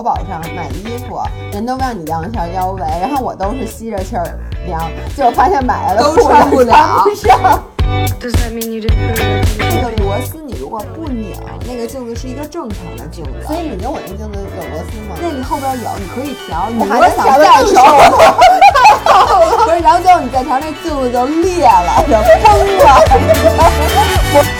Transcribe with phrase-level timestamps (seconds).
[0.00, 1.20] 淘宝上买衣服，
[1.52, 4.24] 人都让你量一下腰围，然后我都是吸着气儿
[4.64, 7.62] 量，结果发现买来的都穿不了穿不上。
[8.18, 11.36] Does that mean you didn't put it 这个螺丝你如果不拧，
[11.66, 13.32] 那个镜子是一个正常的镜子。
[13.46, 15.16] 所以你跟我那镜子有螺丝吗？
[15.20, 16.70] 那个后边有，你可以调。
[16.70, 17.84] 你还能调再瘦瘦，
[19.68, 22.48] 不是，然后最后你再调，那镜子就裂了，就崩
[22.78, 22.88] 了。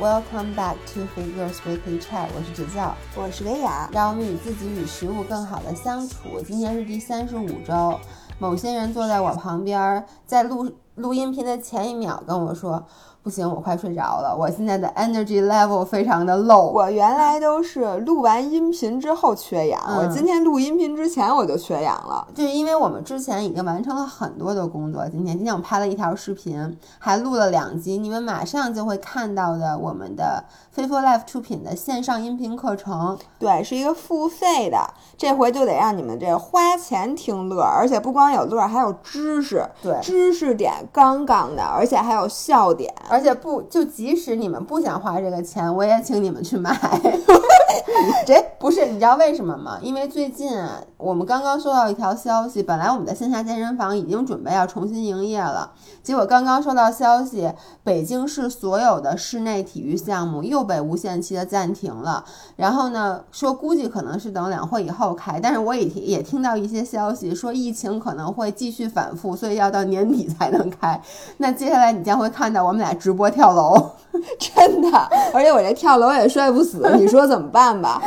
[0.00, 6.40] ，Welcome back to Figures Weekly Chat，我是指教，我是薇娅，让我们与自己与食物更好的相处。
[6.44, 7.98] 今天是第三十五周，
[8.38, 12.84] 某些人坐在我旁边，在录录音频的前一秒跟我说
[13.24, 22.28] ：“不行，我快睡着了，我现在的 energy level 非常的 low。”我原来都是录完音频之后缺氧，嗯我今天录音频之前我就缺氧了。
[22.34, 30.44] 就是因为我们之前已经完成了很多的工作，今天今天我们拍了一条视频，还录了两集，你们马上就会看到的我们的
[30.76, 33.16] Faithful Life 出品的线上音频课程。
[33.38, 34.78] 对，是一个付费的，
[35.16, 42.92] 这回就得让你们这花钱听乐，而且不光有乐，还有知识，对知识点杠杠的，而且还有笑点。
[43.14, 46.76] 而且不，就即使你们不想花这个钱，我也请你们去买。
[48.26, 49.78] 这不是你知道为什么吗？
[49.80, 55.70] 因为最近啊，我们刚刚收到一条消息，本来我们的线下健身房已经准备要重新营业了，
[56.02, 57.52] 结果刚刚收到消息，
[57.84, 62.24] 北京市所有的室内体育项目又被无限期的暂停了。
[62.56, 71.00] 然后呢，说估计可能是等两会以后开，但是我也也听到一些消息说疫情可能会继续反复，所以要到年底才能开。
[71.36, 73.90] 那接下来你将会看到我们俩直播跳楼。
[74.40, 74.96] 真的，
[75.34, 78.00] 而且我这跳楼也摔不死，你说怎么办吧？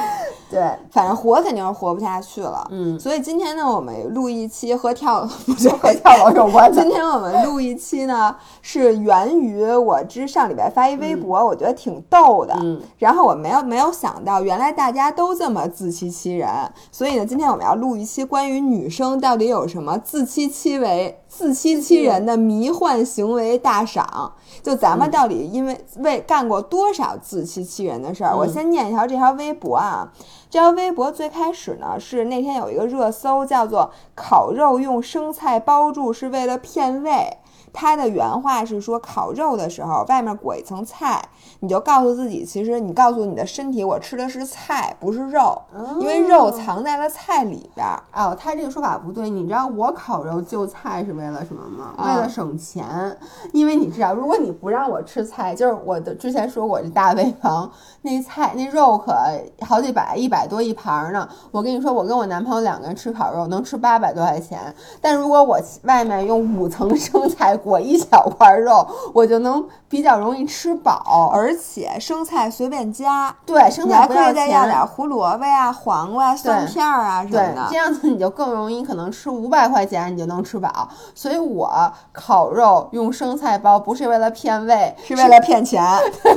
[0.49, 2.65] 对，反正活肯定是活不下去了。
[2.71, 6.89] 嗯，所以今天呢，我们录一期和跳 不是和跳楼有关的今。
[6.89, 12.55] 天我们录一期呢，是源于我之上礼拜发一微博，我觉得挺逗的。
[12.61, 16.49] 嗯然后我没有没有想到，原来大家都这么自欺欺人。
[16.91, 24.33] 所以呢，今天我们要录一期关于女生到底有什么自欺欺为、自欺欺人的迷幻行为大赏。
[24.63, 28.33] 就咱们到底因为为干过多少自欺欺人的事儿？
[28.33, 30.09] 嗯我先念一条这条微博啊。
[30.49, 37.37] 这条微博最开始呢是那天有一个热搜，叫做“烤肉用生菜包住是为了骗胃”。
[37.73, 41.21] 它的原话是说，烤肉的时候外面裹一层菜，
[41.59, 45.61] 你就告诉自己，其实你告诉你的身体，我吃的是菜，不是肉，
[45.99, 48.01] 因为肉藏在了菜里边儿。
[48.13, 49.29] 哦，他这个说法不对。
[49.29, 51.93] 你知道我烤肉就菜是为了什么吗？
[51.97, 53.15] 啊为了省钱。
[53.51, 57.69] 因为你知道，如果你不让我吃菜，就是我的之前说过这大胃王
[58.07, 59.13] 那菜那肉可
[59.59, 61.27] 好几百，一百多一盘儿呢。
[61.51, 71.31] 我跟你说，我跟我男朋友两个人吃烤肉能吃八百多块钱，但如果我外面用五层生菜裹一小块肉，我就能比较容易吃饱。
[71.33, 77.77] 而且生菜随便加，对，生菜不要可以再要钱点胡萝卜呀、黄瓜、蒜片儿啊什么，的这。
[77.77, 80.89] 样子你就更容易可能吃五百块钱你就能吃饱。
[81.13, 85.83] 所以我烤肉用生菜包不是为了骗胃，是为了骗钱，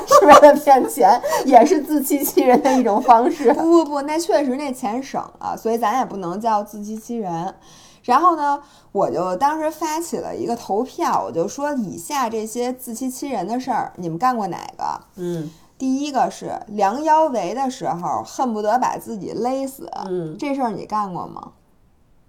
[0.06, 3.52] 是 为了骗钱，也是自欺欺人的一种方式。
[3.54, 7.54] 不不不，那确实那钱省了，所以咱也不能叫自欺欺人。
[8.02, 8.60] 然后呢，
[8.92, 15.00] 我就当时发起了一个投票，我就说以下这些自欺欺人的事儿，你们干过哪个？
[15.16, 21.52] 嗯第一个是量腰围的时候恨不得把自己勒死，嗯，这事儿你干过吗？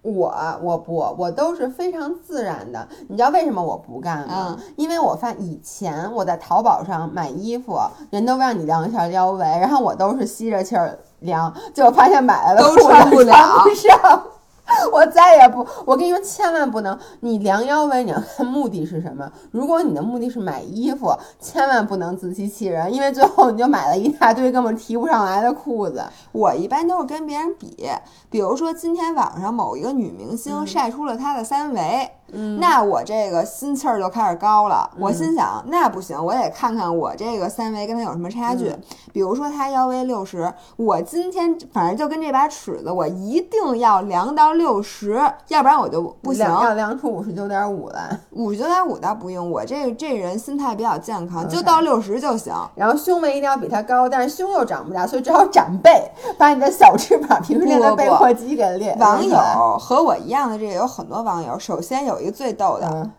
[0.04, 0.34] 我
[0.64, 2.88] 我不我都是非常自然的。
[3.10, 4.56] 你知道为什么我不干吗？
[4.58, 7.78] 嗯因为我发以前我在淘宝上买衣服，
[8.10, 14.24] 人都让你量一下腰围，然后我都是吸着气儿量，结果发现买来的都穿不了穿不上。
[14.92, 19.32] 我再也不，我跟你说，千万不能，你量腰围，你要看目的是什么。
[19.52, 26.04] 如果你的目的是买衣服，千万不能自欺欺人，因为最后你就买了一大堆根本提不上来的裤子。
[26.32, 27.90] 我一般都是跟别人比，
[28.30, 32.21] 比如说今天网上某一个女明星晒出了她的三围，嗯
[32.60, 34.90] 那我这个心气儿就开始高了。
[34.98, 38.70] 我心想，那不行，我得看看我这个三围跟他有什么差距。
[38.70, 38.82] 嗯
[39.14, 46.46] 比如说他腰围六十，我今天反正就跟这把尺子，我一定要量到六十，要不然我就不行。
[46.46, 48.18] 量要量出五十九点五来。
[48.32, 52.54] 五十九点五倒不用，我这这人心态比较健康，就到六十就行。
[52.74, 58.98] 然后胸围一定要比他高，但是胸又长不大，所以只好长背，把你的小翅膀平时练的背阔肌给练。
[58.98, 59.38] 网友
[59.78, 63.12] 和我一样的这个有很多网友，首先有一个最逗的，嗯，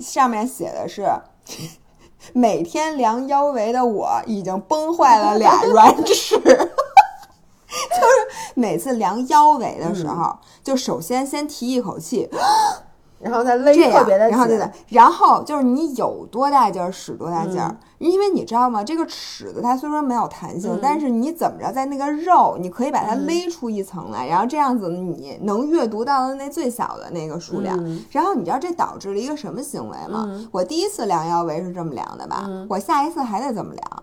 [0.00, 1.06] 上面写的是。
[2.32, 6.62] 每天量腰围的我已经崩坏了俩软尺， 就是
[8.54, 12.30] 每次量腰围的时候，就首先先提一口气，
[13.22, 18.82] 然后再勒特别的紧，然后对对，然后就是你有多大劲儿使多大劲儿，因为你知道吗？
[18.82, 27.78] 这个尺子它虽说没有弹性，嗯但是你怎么着，在那个肉，你可以把它勒出一层来，然后这样子你能阅读到的那最小的那个数量。
[27.78, 30.26] 嗯然后你知道这导致了一个什么行为吗？
[30.28, 32.44] 嗯我第一次量腰围是这么量的吧？
[32.46, 34.02] 嗯我下一次还得这么量，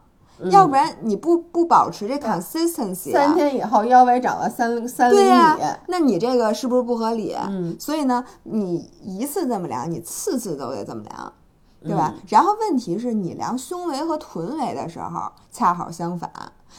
[0.51, 3.25] 要不然你不不保持这 consistency 啊。
[3.25, 7.35] 三天以后腰围长了三三厘米，对呀、那你这个是不是不合理？
[7.49, 7.75] 嗯。
[7.79, 11.33] 所以呢，你一次这么量，你次次都得这么量，
[11.83, 12.13] 对嗯吧？
[12.27, 16.31] 然后问题是你量胸围和臀围的时候恰好相反。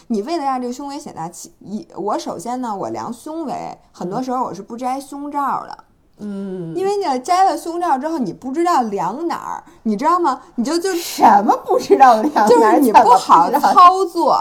[0.06, 5.84] 你为了让这个胸围显大，其一我首先呢，我量胸围，很多时候我是不摘胸罩的，嗯，
[6.76, 10.40] 因为你摘了胸罩之后，你不知道量哪儿，你知道吗？
[10.56, 14.38] 你就就什么不知道量就哪儿是你不好操作，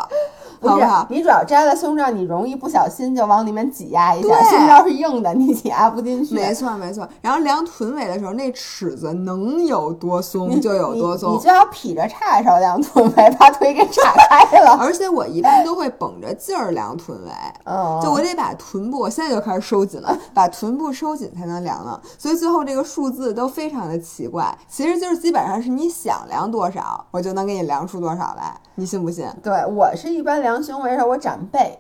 [0.59, 1.07] 不是好不好？
[1.09, 6.35] 你主要摘了胸罩，你容易不小心就往里面挤压一下，胸罩是硬的，你挤压不进去。
[6.35, 11.39] 没错没错，然后量臀围的时候，那尺子能有多松就有多你松你。
[11.39, 14.77] 就要劈着叉的时候量臀围，把腿给岔开了。
[14.79, 17.31] 而且我一般都会绷着劲儿量臀围，
[17.63, 22.01] 嗯，就我得把臀部，我现在就开始收紧了，把臀部收紧才能量了。
[22.17, 29.27] 所以最后这个数字都非常的奇怪，其实就是基本上是你想量多少，我就能给你量出多少来，你信不信？
[29.43, 31.79] 对我是一般量胸围的时候，我展背。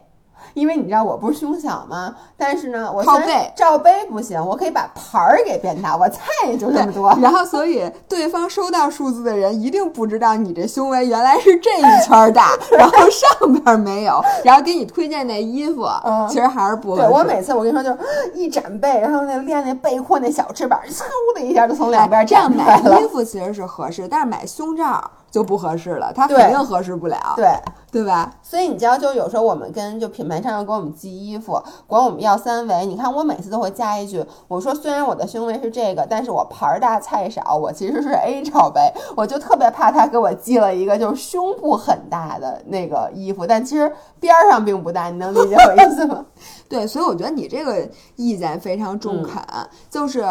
[0.55, 2.15] 因为你知道我不是胸小吗？
[2.35, 7.15] 但是呢，我虽然靠背罩杯不行，我可以把盘儿给变大，我菜也就这么多。
[7.21, 17.07] 然后，所以对方收到数字的人一定不知道你这胸围原来是这一圈儿大， 然后上边儿没有，然后给你推荐那衣服，嗯其实还是不合适。
[17.07, 21.03] 对我每次我跟你说，就是一展背，然后那练那背阔那小翅膀，嗖
[21.35, 23.07] 的一下就从两边哎这样买衣。
[23.11, 27.47] 服其实是合适，但是买胸罩就不合适了，它肯定合适不了，对，
[27.91, 28.33] 对吧？
[28.41, 32.85] 所以你知道，就有时候我们跟就品牌商要给我们寄衣服，管我们要三围。
[32.85, 38.81] 你看我每次都会加一句，我说虽然我的胸围是这个，但是我牌儿大菜少，我其实是 A 罩杯。
[39.15, 46.25] 我就特别怕他给我寄了一个就是胸部很大的那个衣服，但其实边儿上并不大，你能理解我意思吗？
[46.67, 50.23] 对，所以我觉得你这个意见非常中肯，嗯就是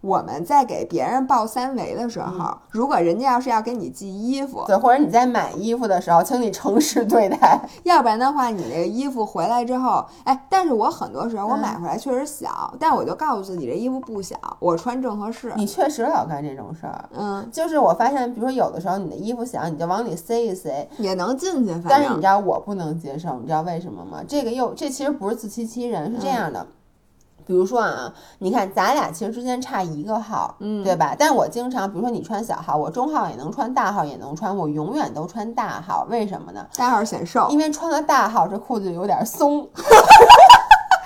[0.00, 7.60] 我们在给别人报三围的时候，嗯如果人家要是要给你寄衣服，对，或者你在买衣服的时候，请你诚实对待。
[7.84, 15.52] 要不然的话，你这个衣服回来之后，哎，但是我很多时候我嗯买回来确实小，但我就告诉自己这衣服不小，我穿正合适。
[15.56, 17.08] 你确实老干这种事儿。
[17.12, 24.22] 嗯，就是我发现，比如说有的时候你的衣服小，你就往里塞一塞，也能进去，反正但是你知道我不能接受，你知道为什么吗？
[24.26, 26.66] 这个又这其实不是自欺欺人，是这样的。
[27.50, 31.16] 比如说啊，你看咱俩其实之间差一个号，嗯对吧？
[31.18, 36.64] 但我经常，比如说你穿小号，我中号也能穿，大号也能穿，我永远都穿大号，为什么呢？
[36.76, 37.58] 大号显瘦因。
[37.58, 39.68] 为穿了大号，这裤子有点松。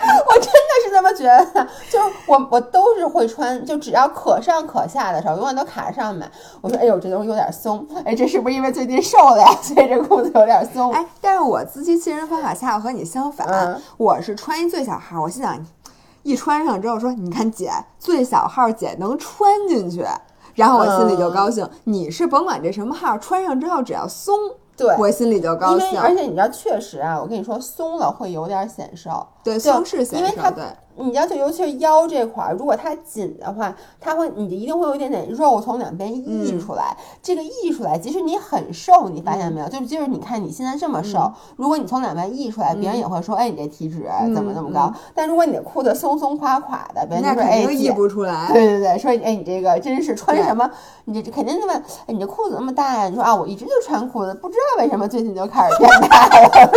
[0.27, 1.25] 我真的是这么觉
[1.55, 6.31] 得，就是我我都是会穿，就只要可上可下的时候，永远都卡着上面。
[6.61, 9.49] 我说，哎呦，这东西有点松，哎，这是不是因为最近瘦了呀？
[9.63, 10.93] 所以这裤子有点松。
[10.93, 15.59] 哎，但是我自欺欺人方法恰好和你相反，嗯我是穿一最小号，我心想，
[16.25, 20.05] 一穿上之后说，你看姐最小号姐能穿进去，
[20.55, 21.69] 然后我心里就高兴。
[21.85, 24.37] 你是甭管这什么号，穿上之后只要松，
[24.77, 26.01] 对，我心里就高因为兴。
[26.01, 29.25] 而且你知道，确实啊，我跟你说，松了会有点显瘦。
[29.45, 30.65] 对，就松是显瘦，因为它对。
[30.97, 36.97] 你要求，尤其是腰这块儿，如果它紧的话，它会，你就一定会有一点点肉从两边溢嗯出来。
[37.21, 39.69] 这个溢出来，即使你很瘦，你发现没有？
[39.69, 44.95] 就是就是你看你现在这么瘦，嗯如果你从两边溢出来，别人也会说，哎，你这体脂怎么那么嗯高？
[45.13, 48.49] 但如果你的裤子松松垮垮的，别人就说，哎，溢不出来。
[48.53, 50.71] 对对对，说哎，你这个真是穿什么？
[51.07, 53.09] 你这肯定就问，哎，你这裤子那么大呀？
[53.09, 56.71] 你说啊，我一直就穿裤子，不知道为什么最近就开始变大了。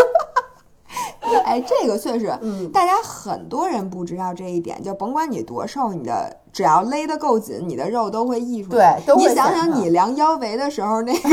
[1.46, 9.00] 哎，这个确实，嗯大家很多人不知道这一点，就甭管你多瘦，你的只要勒得够紧，你的肉都会溢出来。
[9.00, 11.20] 对都会你想想，你量腰围的时候，那个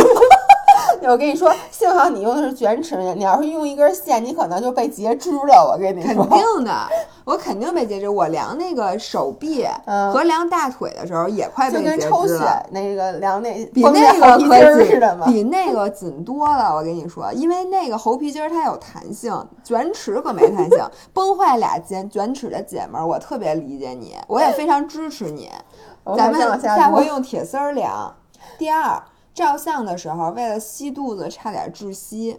[1.02, 5.72] 我跟你说，幸好你用的是卷尺，你要是用一根线，你可能就被截肢了。
[5.72, 6.72] 我跟你说肯，定的，
[7.24, 8.08] 我肯定被截肢。
[8.08, 12.66] 我量那个手臂嗯和量大腿的时候，也快被截跟抽血肢了。
[12.70, 15.26] 那个量那比那个可紧似的嘛。
[15.26, 16.74] 比那个紧多了。
[16.74, 20.78] 我跟你说，因为那个猴皮筋儿它有弹性，卷尺可没弹性。
[21.12, 25.50] 崩坏俩肩卷尺的姐们儿，我特别理解你，我也非常支持你。
[26.16, 28.14] 咱们下下回用铁丝儿量。
[28.58, 29.02] 第二，
[29.34, 32.38] 照相的时候为了吸肚子差点窒息。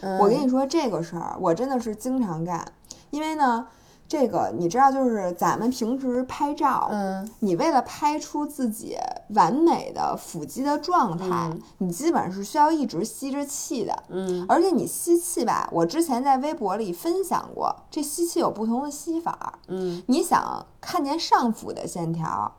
[0.00, 2.66] 嗯我跟你说这个事儿，我真的是经常干，
[3.10, 3.66] 因为呢。
[4.06, 8.94] 这个你知道，就是咱们平时拍照，嗯你为了拍出自己
[9.30, 14.02] 完美的腹肌的状态，嗯你基本上是需要一直吸着气的。
[14.10, 19.58] 嗯而且你吸气吧，我之前在微博里分享过，这吸气有不同的吸法
[20.06, 22.54] 你想看见上腹的线条，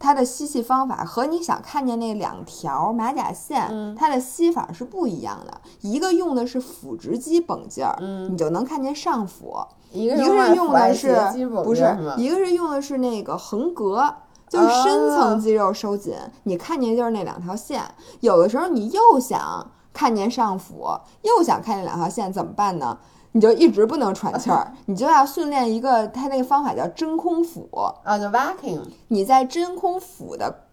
[0.00, 5.60] 它的吸气方法和你想看见那两条马甲线，嗯它的吸法是不一样的。
[5.82, 10.24] 一个用的是腹直肌绷劲儿，嗯你就能看见上腹；一个是
[10.56, 11.14] 用的是
[11.46, 11.96] 不是？
[12.16, 14.12] 一个是用的是那个横膈。
[14.48, 17.84] 就是深哦层肌肉收紧，你看见就是那两条线。
[18.18, 20.88] 有的时候你又想看见上腹，
[21.22, 22.98] 又想看见两条线，怎么办呢？
[23.32, 27.68] 你就一直不能喘气儿，你就要训练一个，它那个方法叫真空腹。
[28.02, 30.64] 啊，就 vacuum，你在真空腹的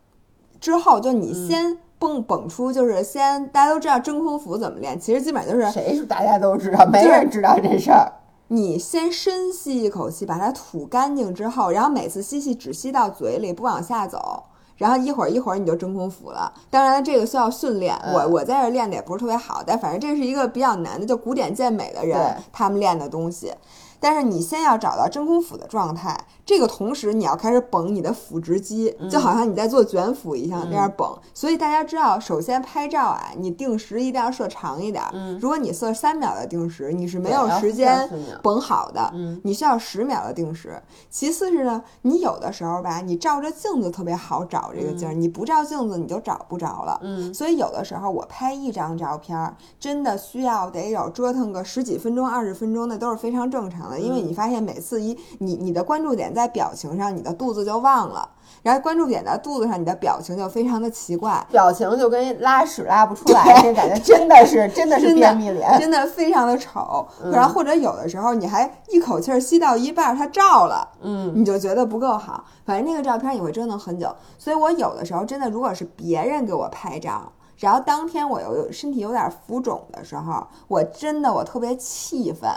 [0.59, 6.85] 之后，就嗯你先蹦蹦出，就是先大家都知道真空腹怎么练，其实基本上就是谁说大家都知道？
[6.85, 8.11] 没人知道这事儿。
[8.47, 14.43] 你先深吸一口气，把它吐干净之后，然后每次吸气只吸到嘴里，不往下走。
[14.77, 16.53] 然后一会儿一会儿你就真空腹了。
[16.69, 23.53] 当然这个需要训练，我嗯我在这儿练的也不是特别好，但反正这是一个比较难的，就古典健美的人他们练的东西。
[23.99, 31.17] 但是你先要找到真空腹的状态，这个同时你要开始绷你的腹直肌，就好像你在做卷腹一样那样绷。
[31.33, 35.03] 所以大家知道，首先拍照啊，你定时一定要设长一点。
[35.41, 38.09] 如果你设三秒的定时，你是没有时间
[38.41, 40.81] 绷好的，嗯你需要十秒的定时。
[41.09, 46.99] 其次是呢，你有的时候吧，你照着镜子特别好找这个劲儿，你不照镜子你就找不着了。
[47.03, 53.99] 嗯，所以有的时候我拍一张照片儿，真的需要得有折腾个十几分钟、二十分钟，那都是非常正常的。
[53.99, 58.29] 因为你发现每次一你你的关注点在表情上，你的肚子就忘了，
[58.63, 61.45] 然后关注点在肚子上，你的表情就非常的奇怪。
[61.51, 65.79] 表情就跟拉屎拉不出来，那感觉真的是真的是便秘脸。
[65.79, 72.43] 真的非常的丑，然后或者有的时候你还一口气儿吸到一半儿，它照了，嗯，你就觉得不够好。
[72.65, 82.49] 反正那个照片你会折腾很久，所以我有的时候真的，如果是别人给我拍照，然后当天我又身体有点浮肿的时候，我真的我特别气愤。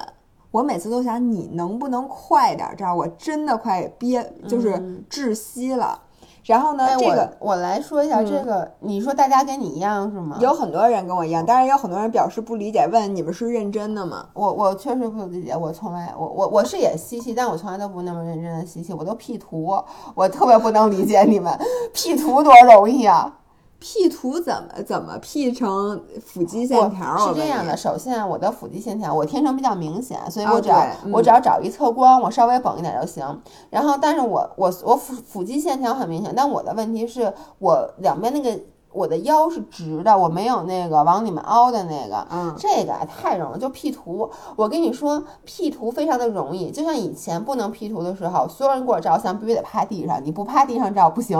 [0.50, 6.00] 我每次都想你能不能快点照，我真的快憋就是窒息了。
[6.44, 10.38] 然后呢，哎，这个我我来说一下这个，你说大家跟你一样是吗？
[10.40, 14.26] 有很多人跟我一样，当然也有很多人表示不理解，问你们是认真的吗？
[14.32, 19.78] 我我确实不理解，我从来我我我是也吸气，但我从来都不那么认真的吸气，我都 P 图，
[20.14, 21.56] 我特别不能理解你们
[21.92, 23.36] P 图多容易啊！
[23.80, 27.28] P 图怎么怎么 P 成腹肌线条？
[27.28, 33.24] 是这样的，首先我的腹肌线条我天生比较明显，所以啊我只要、我只要找一侧光，我稍微绷一点就行。
[33.70, 38.60] 然后，但是我我我腹腹肌线条很明显，但我的问题是我两边那个
[38.92, 42.26] 我的腰是直的，我没有那个往里面凹的那个。
[42.30, 44.30] 嗯，这个啊太容易，就 P 图。
[44.56, 51.38] 我跟你说，P 图非常的容易，就像以前不能 P 图的时候，所有人给我照相必须得趴地上，你不趴地上照不行，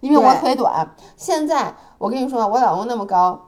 [0.00, 0.88] 因为我腿短。
[1.16, 3.38] 现在我跟你说，我老公那么高，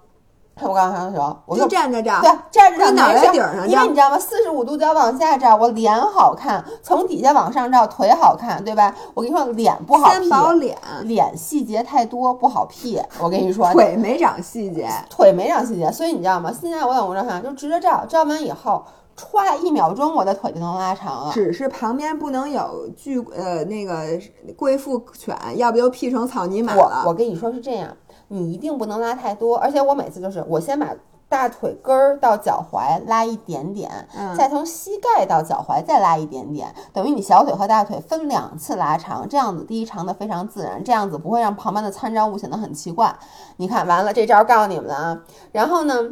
[0.60, 2.20] 我刚上的时候，我就说站着照。
[2.20, 4.18] 对，站着照脑袋顶上因为你知道吗？
[4.18, 8.94] 四十五度角往下照，我脸好看；从底下往上照，腿好看，对吧？
[9.14, 13.02] 我跟你说，脸不好先保 P，脸，脸细节太多不好 P。
[13.18, 14.88] 我跟你说，腿没长细节。
[15.08, 16.52] 腿没长细节，所以你知道吗？
[16.52, 18.84] 现在我老公照相就直着照，照完以后，
[19.30, 21.32] 歘一秒钟我的腿就能拉长了。
[21.32, 24.18] 只是旁边不能有巨呃那个
[24.56, 27.04] 贵妇犬，要不就 P 成草泥马我了。
[27.06, 27.96] 我跟你说是这样，
[28.28, 30.88] 你一定不能拉太多，而且我每次就是我先把
[31.28, 43.14] 大腿根儿到脚踝拉一点点，嗯再从膝盖到脚踝再拉一点点，等于你小腿和大腿分两次拉长，这样子第一长的非常自然，这样子不会让旁边的参照物显得很奇怪。
[43.56, 46.10] 你看完了这招告诉你们了啊，然后呢？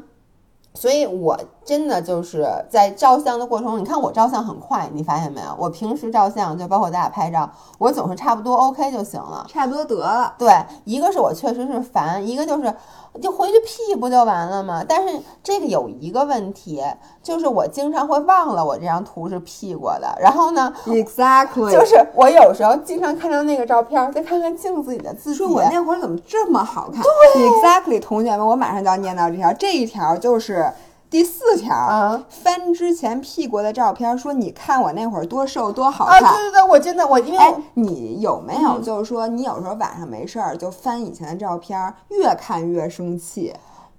[0.73, 1.37] 所以，我
[1.70, 5.54] 真的就是在照相的过程中，你看我照相很快，你发现没有？
[5.56, 7.48] 我平时照相就包括咱俩拍照，
[7.78, 9.46] 我总是差不多 OK 就行了。
[9.48, 10.34] 差不多得了。
[10.36, 10.52] 对，
[10.84, 12.74] 一个是我确实是烦，一个就是
[13.22, 14.84] 就回去 P 不就完了吗？
[14.88, 16.82] 但是这个有一个问题，
[17.22, 27.00] 就是我经常会忘了我这张图是 P 过的，然后呢，Exactly，就是我有时候经常看到那个照片，再看看镜子里的自己，说我那会儿怎么这么好看？
[27.00, 30.68] 对，Exactly，同学们，我马上就要念到这条，这一条就是
[31.11, 31.75] 第四条。
[31.75, 36.33] 啊翻之前 P 过的照片，说你看我那会儿多瘦多好啊，看。
[36.35, 43.52] 对对对，我真的我因为哎，你有没有就是说，你有时候晚上没事儿就翻以前的照片，越看越生气？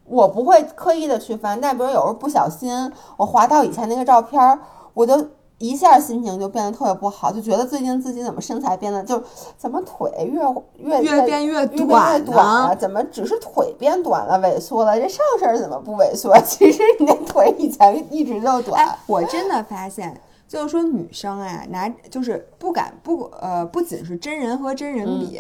[0.06, 4.60] 我不会刻意的去翻，但比如有时候不小心我滑到以前那个照片儿，
[4.94, 5.30] 我就
[5.62, 9.22] 一下心情就变得特别不好，就觉得最近自己怎么身材变得就
[9.56, 10.42] 怎么腿越
[10.80, 15.00] 越越变越短短了，怎么只是腿变短了萎缩了？
[15.00, 16.36] 这上身怎么不萎缩？
[16.44, 18.84] 其实你那腿以前一直就短。
[18.84, 25.40] 哎，我真的发现，就是说女生啊，拿就是不敢不呃，不仅是真人和真人比，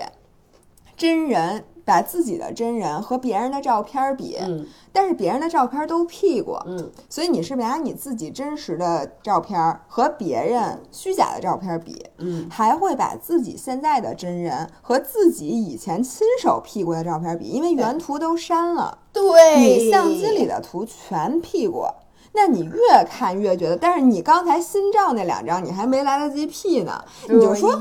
[0.95, 4.65] 真人把自己的真人和别人的照片比，嗯。
[4.93, 21.95] 但是别人的照片都 P 过，嗯，所以你是拿你自己真实的照片和别人虚假的照片比，嗯，还会把自己现在的真人和自己以前亲手 P 过的照片比，因为原图都删了，对，你相机里的图全 P 过。
[22.33, 27.77] 那你越看越觉得，但是你刚才新照那两张你还没来得及 P 呢，你就说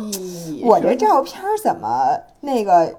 [0.62, 2.92] 我这照片怎么那个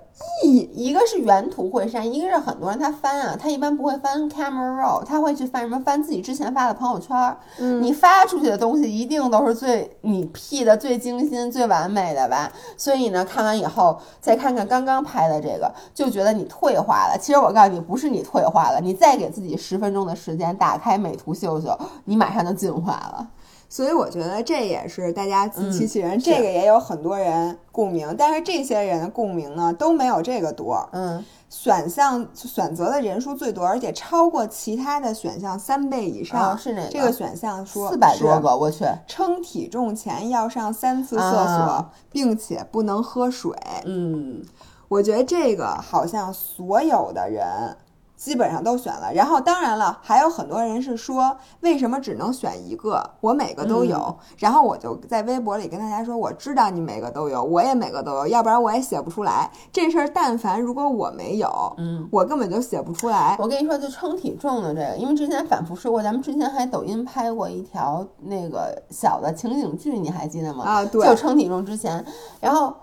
[0.44, 7.38] 一一个是原图会删，一个是很多人他翻啊，他一般不会翻 camera roll，他会去翻什么翻自己之前发的朋友圈儿。
[7.60, 12.51] 嗯你发出去的东西一定都是最你 P 的最精心、最完美的吧？
[12.75, 17.18] 所以呢，看完以后再看看刚刚拍的这个，就觉得你退化了。
[17.20, 23.28] 其实我告诉你，不是你退化了，你再给自己十分钟的时间，打开美图秀秀，你马上就进化了。
[23.72, 30.86] 所以我觉得这也是大家自欺欺人，嗯这个也有很多人共鸣，但是这些人的共鸣呢都没有这个多。
[30.92, 36.51] 嗯，选项选择的人数最多，而且超过其他的选项三倍以上。
[36.51, 38.84] 哦是哪个这个选项说四百多个，我去。
[39.08, 43.56] 称体重前要上三次厕所，啊并且不能喝水。
[43.86, 44.44] 嗯，
[44.90, 47.48] 我觉得这个好像所有的人
[48.22, 49.12] 基本上都选了。
[49.16, 53.04] 然后当然了，还有很多人是说，为什么只能选一个？
[53.20, 53.98] 我每个都有。
[53.98, 59.50] 嗯然后我就在微博里跟大家说，我知道你每个都有，我也每个都有，要不然我也写不出来。
[59.72, 63.36] 这事儿但凡如果我没有，嗯，我根本就写不出来。
[63.40, 70.63] 我跟你说，就称体重的这个，因为之前反复说过，咱们之前还抖音拍过一条那个小的情景剧，你还记得吗？
[70.63, 72.04] 啊对就称体重之前，
[72.40, 72.74] 然后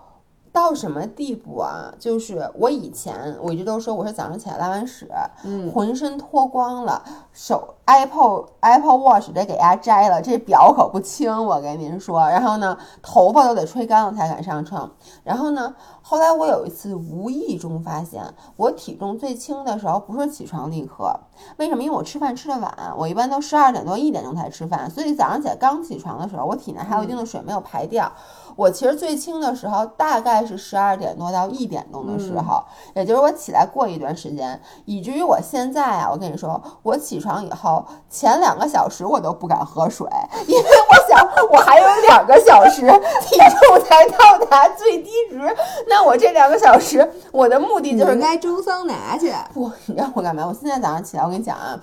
[0.51, 1.93] 到什么地步啊？
[1.99, 5.07] 就是我以前我一直都说我是早上起来拉完屎，
[5.43, 12.19] 嗯，浑身脱光了，手 Apple Apple Watch 得给家摘了，这表可不轻，我跟您说。
[12.29, 14.89] 然后呢，头发都得吹干了才敢上秤。
[15.23, 18.23] 然后呢，后来我有一次无意中发现，
[18.55, 21.19] 我体重最轻的时候不是起床那一刻，
[21.57, 21.83] 为什么？
[21.83, 28.11] 因为我吃饭吃的晚，我一般都十二点多一点钟才吃饭，所以早上起来刚起床的时候，我体内还有一定的水没有排掉。
[28.59, 32.61] 我其实最轻的时候大概是十二点多到一点钟的时候，
[32.93, 40.05] 也就是我起来过一段时间，以至于我现在啊，我跟你说，我起床以后前两个小时我都不敢喝水，
[40.45, 42.81] 因为我想我还有两个小时
[43.21, 45.39] 体重才到达最低值，
[45.87, 49.33] 那我这两个小时我的目的就是该蒸桑拿去。
[49.53, 50.45] 不，你让我干嘛？
[50.45, 51.79] 我现在早上起来，我跟你讲啊，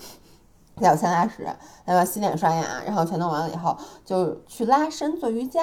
[0.78, 1.48] 在我先拉屎，
[1.86, 5.62] 然后洗脸刷牙，然后全弄完了以后，就去拉伸做瑜伽。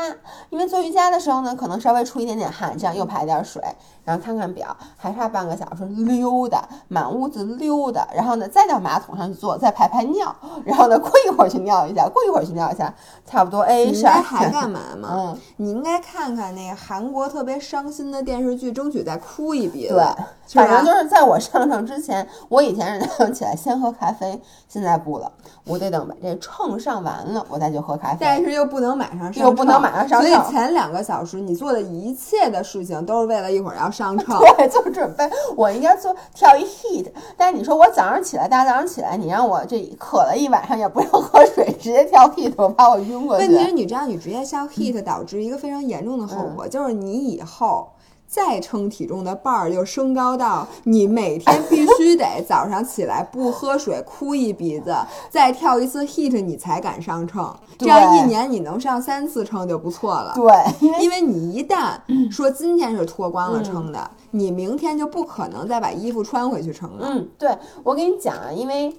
[0.50, 3.62] 因为做瑜伽的时候呢，可能稍微出一点点汗，这样又排点水，
[4.04, 12.94] 然后看看表，还差半个小时溜达，满屋子溜达，然后呢再到马桶上去坐，再排排尿，然后呢过一会儿去尿一下，过一会儿去尿一下，
[13.26, 15.10] 差不多哎你十二应该还干嘛吗？
[15.12, 19.96] 嗯，你应该看看那个韩国特别伤心的电视剧，争取再哭一鼻子。
[19.96, 25.32] 对，反正就是在我上秤之前，我以前是早上起来先喝咖啡，现在不了，
[25.66, 28.18] 我得等把这秤上完了，我再去喝咖啡。
[28.20, 34.38] 但是又不能马上上秤，又不能马上上所以前两个小时你做的一切的事情都是为了一会儿要上 秤。
[34.40, 43.48] 对，就准备我应该做跳一 heat，但是你说我早上起来，大早上起来，你让我这渴了一晚上也不用喝水，直接跳 heat，我把我晕过去。
[43.48, 47.88] 问题是，你知道，你直接跳 heat 导致一个非常严重的后果，就是你以后。
[48.28, 54.96] 再称体重的 bar 就升高到你每天必须得早上起来不喝水哭一鼻子，
[55.30, 57.56] 再跳一次 heat 你才敢上秤。
[57.78, 60.34] 这样一年你能上三次秤就不错了。
[60.36, 60.52] 对，
[61.00, 62.00] 因为你一旦
[62.32, 67.08] 说今天是脱光了称的，你明天就不可能再把衣服穿回去称了。
[67.10, 68.90] 嗯，对我跟你讲啊，因为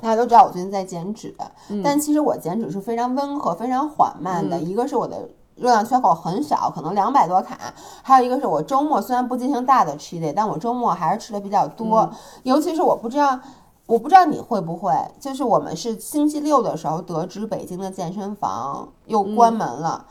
[0.00, 1.34] 大家都知道我最近在减脂，
[1.70, 4.58] 嗯但其实我减脂是非常温和、非常缓慢的。
[4.60, 5.28] 一个是我的
[5.60, 7.56] 热量缺口很少，可能两百多卡；
[8.02, 12.00] 还有一个是我周末虽然不进行大的 cheat day，但我周末还是吃的比较多。
[12.00, 12.10] 嗯
[12.42, 13.38] 尤其是我不知道。
[13.86, 20.04] 我不知道你会不会，就是我们是星期六的时候得知北京的健身房又关门了。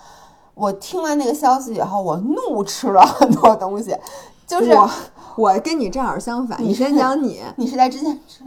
[0.56, 3.96] 我听完那个消息以后，我怒吃了很多东西，
[4.48, 4.90] 就是我
[5.36, 7.44] 我跟你正好相反，你先讲你。
[7.58, 8.44] 你是在之前吃？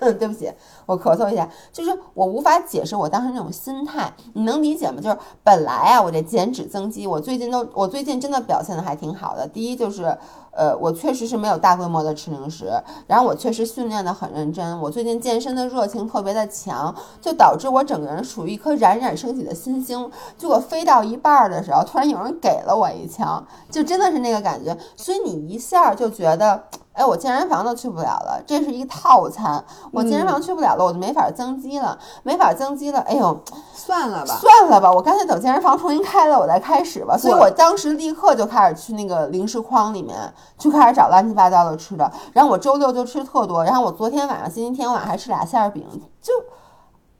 [0.18, 0.52] 对不起，
[0.86, 5.00] 我咳嗽一下，就是我无法解释我当时那种心态，你能理解吗？
[5.00, 9.46] 就是本来啊，我这减脂增肌，我最近都，我最近真的表现的还挺好的。
[9.46, 10.16] 第一就是，
[10.58, 12.68] 呃，我确实是没有大规模的吃零食，
[13.06, 20.10] 然后我确实训练的很认真，我最近健身的热情特别的强，就导致我整个人处于一颗冉冉升起的新星。
[20.36, 26.64] 结果飞到一半儿的时候，突然有人给了我一枪，就真的是那个感觉，所以你一下就觉得。
[26.98, 29.64] 哎，我健身房都去不了了，这是一个套餐。
[29.92, 32.98] 我健身房去不了了，我就没法增肌了，没法增肌了。
[33.02, 33.40] 哎呦，
[33.72, 37.16] 算了吧，算了吧，我干脆等健身房重新开了，我再开始吧。
[37.16, 40.18] 所以我我当时立刻就开始去那个零食筐里面
[40.56, 42.10] 就开始找乱七八糟的吃的。
[42.32, 45.84] 然后我周六就吃特多，然后我昨天晚上、星期天晚上还吃俩馅儿饼，
[46.22, 46.32] 就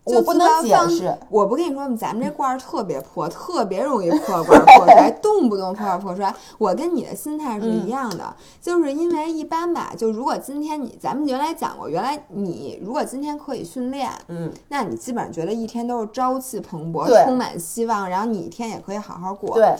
[0.06, 1.14] 就我不不能解释。
[1.28, 1.94] 我不跟你说吗？
[1.94, 6.34] 咱们这罐儿特别破，特别容易破罐儿破摔， 动不动破罐儿破摔。
[6.56, 19.76] 我跟你的心态是嗯一样的，就是因为一般吧，就如果今天你，咱们原来讲过，原来你如果今天可以训练，嗯，那你基本上觉得一天都是朝气蓬勃，充满希望，然后你一天也可以好好过。，对，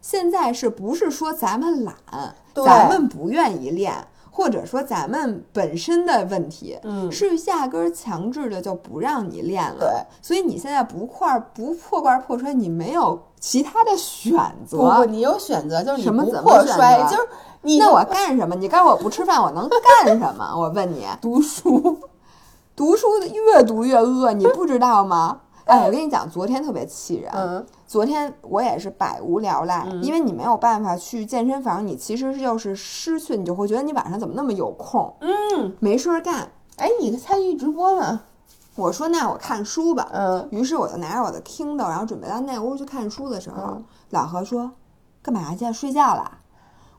[0.00, 2.20] 现在是不是说咱们懒，对
[2.54, 3.94] 咱们不愿意练？
[4.34, 9.76] 或者说咱们本身的问题，嗯是压根儿强制的就不让你练了。
[9.78, 9.88] 对，
[10.22, 14.34] 所以你现在不块儿不破罐儿破摔，你没有其他的选
[14.66, 14.78] 择。
[14.78, 17.28] 不不，你有选择，就是你什么不怎么破摔，择就是
[17.60, 18.54] 你那我干什么？
[18.54, 20.50] 你告诉我不吃饭，我能干什么？
[20.56, 21.98] 我问你， 读书，
[22.74, 25.40] 读书越读越饿，你不知道吗？
[25.64, 27.30] 哎，我跟你讲，昨天特别气人。
[27.34, 36.50] 嗯昨天我也是百无聊赖，因为你没有办法去健身房，你其实就是失去，你就会觉得你晚上怎么那么有空，嗯，没事儿干。
[36.76, 38.22] 哎，你参与直播吗？
[38.76, 44.72] 我说那我看书吧，嗯，于是我就拿着我的 Kindle，然后准备到那屋去看书的时候，老何说
[45.20, 45.70] ：“干嘛去？
[45.70, 46.38] 睡觉啦？”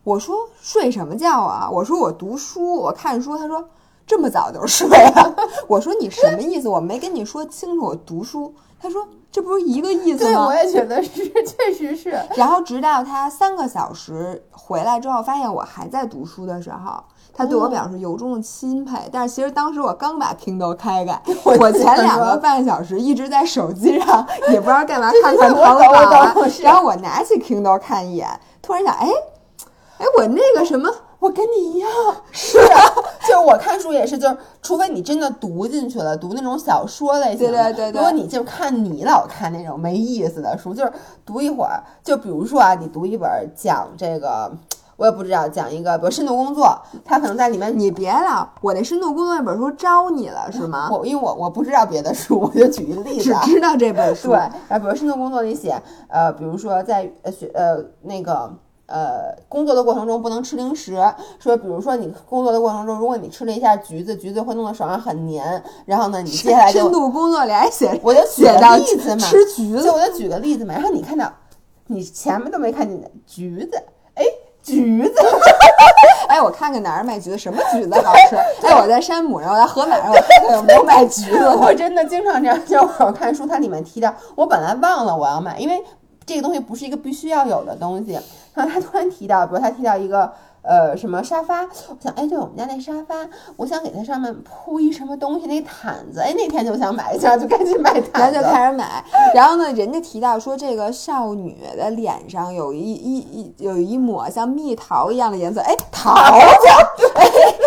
[0.06, 3.68] 我说：“睡什么觉啊？”我说：“我读书，我看书。”他说
[4.06, 5.36] ：“这么早就睡了？”
[5.68, 6.68] 我说：“你什么意思？
[6.70, 11.10] 我没跟你说清楚，我读书。”他说：“这不是一个意思对，吗我？”也觉得是，
[11.46, 12.20] 确实是。
[12.36, 17.02] 然后直到他三个小时回来之后，发现我还在读书的时候，
[17.34, 18.98] 他对我表示由衷的钦佩。
[19.10, 26.36] 但是其实当时我刚把 Kindle 开开， 我我前两个半小时一直在手机上，也不知道干嘛，看看淘宝啊。
[26.62, 28.28] 然后我拿起 Kindle 看一眼，
[28.62, 29.08] 突然想，哎，
[30.00, 30.90] 哎，我那个什么，
[31.24, 31.90] 我跟你一样，
[32.34, 32.84] 是啊，
[33.26, 40.92] 就是我看书也是，就是除非你真的读进去了，读那种小说类型的，对对对对如果你就看你老看那种没意思的书，就是
[41.26, 44.52] 读一会儿，就比如说啊，你读一本讲这个，
[44.98, 50.90] 我也不知道讲一个，比如深度工作，他可能在里面你别了，我那深度工作那本书招你了是吗？
[50.92, 54.28] 我因为我我不知道别的书，我就举一个例子啊， 只知道这本书。
[54.28, 58.54] 对，然后比如深度工作里写，呃，比如说在呃学呃那个
[58.94, 60.96] 呃工作的过程中不能吃零食，
[61.40, 71.34] 说比如说你工作的过程中，如果你吃了一下橘子，橘子会弄得手上很黏，然后呢，你接下来就深度工作里还写，我就 举个写到例子嘛，吃橘子就我就举个例子嘛，然后你看到
[71.88, 73.82] 你前面都没看见的橘子，
[74.14, 74.24] 哎，
[74.62, 75.16] 橘子，
[76.30, 78.36] 哎，我看看哪儿卖橘子，什么橘子好吃？
[78.68, 81.48] 哎，我在山姆然后在河马上，我看看有没有卖橘子。
[81.60, 85.84] 我真的经常这样，就是我看书，它里面提到，我本来忘了我要买，因为
[86.26, 88.18] 这个东西不是一个必须要有的东西。
[88.54, 93.16] 然后他突然提到，比如他提到一个呃什么沙发，我想，哎，对我们家那沙发，
[93.58, 98.38] 我想给它上面铺一什么东西，那毯子，哎，那天就想买一下，就赶紧买然毯子。
[98.40, 107.26] 后就开始买，然后呢，人家提到说这个少女的脸上有一一一有一抹像蜜桃一样的颜色，哎，桃子，哎，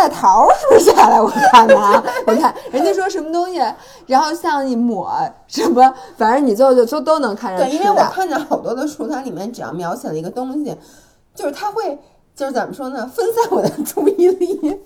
[0.00, 1.20] 现在桃是不是下来？
[1.20, 3.60] 我看看啊，我看人家说什么东西，
[4.06, 5.12] 然后像一抹
[5.46, 7.96] 什么，反正你最后就都都能看上对，因为我。
[8.10, 10.74] 看见好多的书，它里面只要描写了一个东西，
[11.34, 11.98] 就是它会。
[12.32, 13.06] 就是怎么说呢？
[13.14, 14.80] 分散我的 注意力。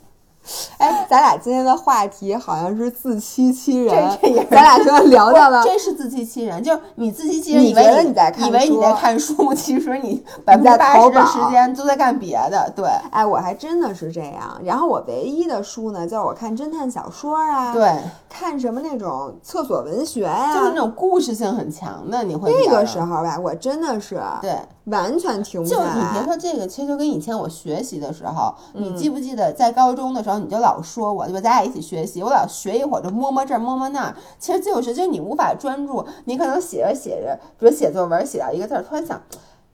[0.78, 12.70] 哎，咱俩今天的话题好像是自欺欺人这这也是，咱俩就聊到了真是自欺欺人，就是你自欺欺人，你以为你在看以为你书在看书， 其实你百分之在八十的时间都在干别的。
[12.76, 14.60] 对哎，我还真的是这样。
[14.62, 17.90] 然后我唯一的书呢，就是我看侦探小说啊，，对，
[18.28, 24.58] 看什么那种厕所文学呀、就是那种故事性很强的，你会那个时候吧，我真的是对。
[24.84, 26.24] 完全停不就下你别。
[26.24, 31.40] 说这个，其实就跟以前我学习的时候，嗯你记不记得在高中的时候，你就老说我，对吧？
[31.40, 39.20] 咱俩一起学习，我老学一会儿就摸摸这儿摸摸那儿，其实就是就是你无法专注，你可能写着写着，比如写作文写到一个字儿，突然想。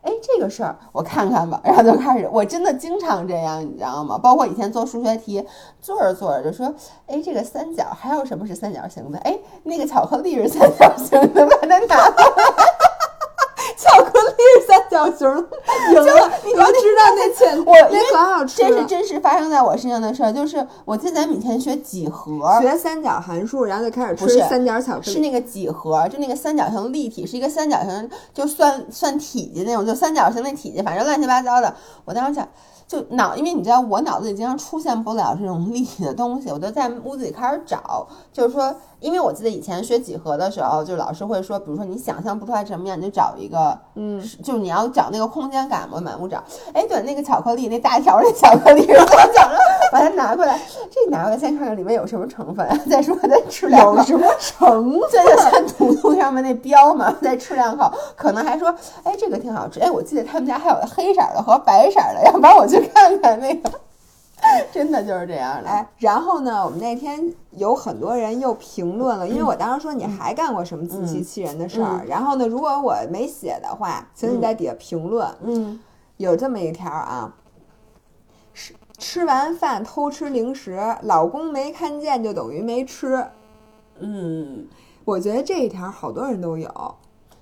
[0.03, 4.17] 哎，这个事儿我看看吧，然后就开始，我真的经常这样，你知道吗？
[4.17, 5.47] 包括以前做数学题，
[5.83, 6.75] 做着做着就说，
[7.07, 9.19] 哎，这个三角还有什么是三角形的？
[9.19, 12.55] 哎，那个巧克力是三角形的，把它拿过来。
[13.77, 14.80] 巧克力是三
[15.93, 18.87] 赢了，你都知道那钱，我那可好吃这是。
[18.91, 25.13] 真实发生在我身上的事儿，就是我记得咱们以前学几何，学三角函数，然后就开始不是吃三角巧克力。
[25.13, 31.73] 是那个几何，就那个三角形立体，是一个三角形，就算算体积那种，就三角形那体积，反正乱七八糟的。
[32.05, 32.49] 我当时想，
[32.89, 46.43] 就脑，因为你知道我脑子里经常出现不了这种立体的东西，我就在屋子里开始找，就是说，因为我记得以前学几何的时候，就老师会说，比如说你想象不出来什么样，你就找一个，嗯，就是你要找那个空间感嘛，满屋找。
[46.73, 49.59] 哎，对，那个巧克力，那大条儿那巧克力是三角形，
[49.91, 50.61] 把它拿过来，
[50.91, 53.97] 这拿过来先看看里面有什么成分，再说再吃两口。
[53.97, 55.01] 有什么成分？
[55.11, 59.81] 这就像图图上面那标嘛，再吃两口，可能还说，哎，这个挺好吃。
[59.81, 63.71] 哎，我记得他们家还有黑色儿的和白色儿的，要不然我去看看那个。
[64.73, 65.69] 真的就是这样的。
[65.69, 75.29] 哎，然后呢，我们那天有很多人又评论了，因为我当时说你还干过什么自欺欺人的事儿，然后呢，如果我没写的话，请你在底下评论。
[75.43, 75.81] 嗯，
[76.17, 77.35] 有这么一条啊，
[78.55, 83.27] 吃吃完饭偷吃零食，老公没看见就等于没吃。
[83.99, 84.67] 嗯，
[85.05, 86.95] 我觉得这一条好多人都有。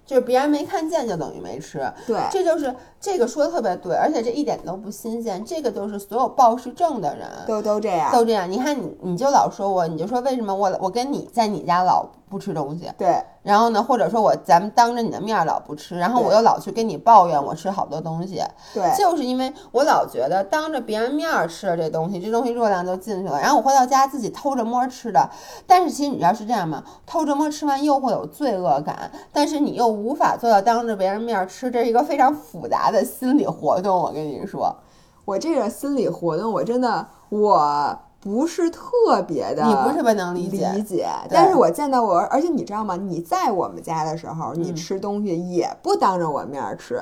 [0.09, 5.45] 就是别人没看见就等于没吃，对，这就是这个说的特别对，而且这一点都不新鲜。
[5.45, 8.51] 这个就是所有暴食症的人都都这样，都这样。
[8.51, 18.43] 你看你，你就老说我，你就说为什么我我跟你在你家老不吃东西，对，然后呢，或者说我咱们当着你的面老不吃，然后我又老去跟你抱怨我吃好多东西，
[18.75, 25.29] 对，就是因为我老觉得当着别人面吃的这东西，这东西热量就进去了，然后我回到家自己偷着摸吃的。
[25.67, 26.85] 但是其实你知道是这样吗？
[27.07, 33.97] 偷着摸吃完又会有罪恶感，但是你又无法做到当着别人面吃，这是一个非常复杂的心理活动。
[33.97, 34.77] 我跟你说，
[35.25, 37.99] 我这个心理活动，我真的我。
[38.29, 41.09] 不是特别的，你不是特别能理解，理解。
[41.31, 42.95] 但是我见到我，而且你知道吗？
[42.95, 47.01] 你在我们家的时候，你吃东西也不当着我面吃，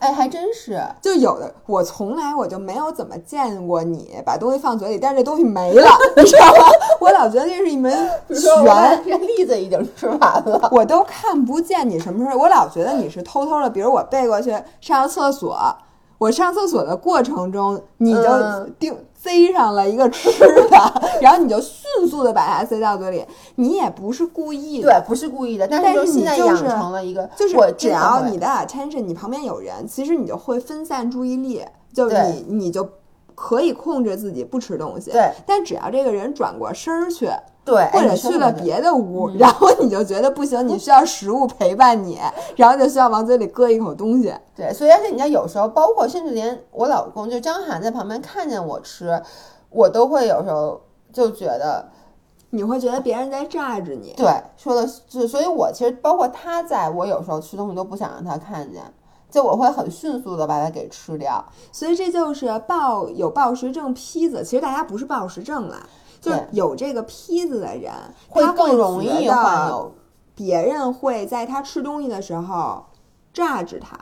[0.00, 0.78] 哎，还真是。
[1.00, 6.66] 就有的，我从来我就没有怎么见过你把东西放嘴里，但是这东西没了， 你知道吗？
[7.00, 7.90] 我老觉得这是一门
[8.28, 12.38] 玄， 这栗子已经吃完了，我都看不见你什么时候。
[12.38, 15.56] 我老觉得你是偷偷的，比如我背过去上厕所，
[16.18, 18.94] 我上厕所的过程中，你就定。
[19.26, 23.24] 塞上了一个吃的，然后你就迅速的把它塞到嘴里，
[23.56, 32.88] 你也不是故意的，对，不是故意的，但是现在养成了一个，就是只要你的 attention，你旁边有人，其实你就会分散注意力，就你你就
[33.34, 37.28] 可以控制自己不吃东西，对，但只要这个人转过身儿去。
[37.66, 42.20] 对，或者去了别的屋，然后你就觉得不行，你需要食物陪伴你，
[42.54, 44.32] 然后就需要往嘴里搁一口东西。
[44.54, 49.20] 对，所以而且你知道，有时候包括甚至连我老公，就张涵在旁边看见我吃，
[49.68, 50.80] 我都会有时候
[51.12, 51.88] 就觉得，
[52.50, 54.14] 你会觉得别人在榨着你。
[54.16, 58.80] 对，说的是，所以我其实包括他在我有时候吃东西都不想让他看见，
[59.28, 61.44] 就我会很迅速的把它给吃掉。
[61.72, 65.76] 所以这就是暴有暴食症坯子，其实大家不是暴食症了。
[66.26, 67.92] 就是有这个坯子的人，
[68.30, 69.94] 他更容易患有
[70.34, 72.84] 别人会在他吃东西的时候
[73.32, 73.96] 榨制他。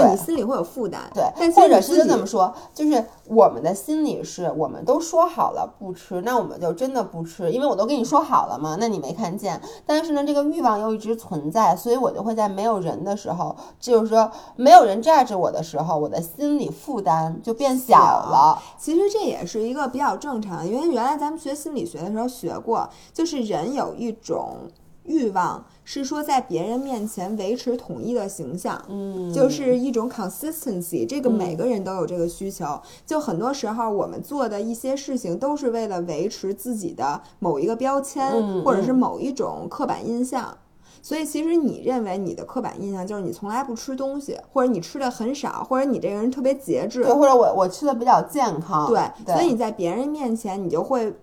[0.00, 18.60] 对你心里会有负担，对，但或者是这么说，就是我们的心理是，我们都说好了不吃，那我们就真的不吃，因为我都跟你说好了嘛，那你没看见，但是呢，这个欲望又一直存在，所以我就会在没有人的时候，就是说没有人榨着我的时候，我的心理负担就变小了。
[18.78, 24.56] 其实这也是一个比较正常的，因为原来咱们学心理学的时候学过，就是人有一种
[25.04, 25.64] 欲望。
[25.86, 31.06] 是说在别人面前维持统一的形象，嗯，就是一种 consistency。
[31.06, 32.80] 这个每个人都有这个需求。
[33.04, 40.56] 就很多时候我们做的一些事情，都是为了维持自己的某一个标签，或者是某一种刻板印象。
[41.02, 49.34] 所以其实你认为你的刻板印象就是你从来不吃东西，或者你吃的很少，或者你这个人特别节制，对，或者我我吃的比较健康，对。
[49.34, 51.14] 所以你在别人面前，你就会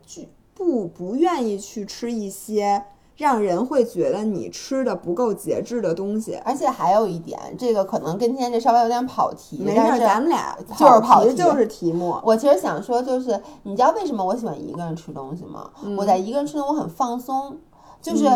[0.54, 2.84] 不不愿意去吃一些。
[3.22, 9.62] 让人会觉得你吃的不够节制的东西，而且还有一点，这个可能跟今天这稍微有点跑题。
[9.64, 12.18] 没事，咱们俩就是跑题，就是题目。
[12.24, 15.70] 我其实想说，就是你知道为什么我喜欢一个人吃东西吗？
[15.96, 17.58] 我在一个人吃东西，我很放松，
[18.02, 18.28] 就是。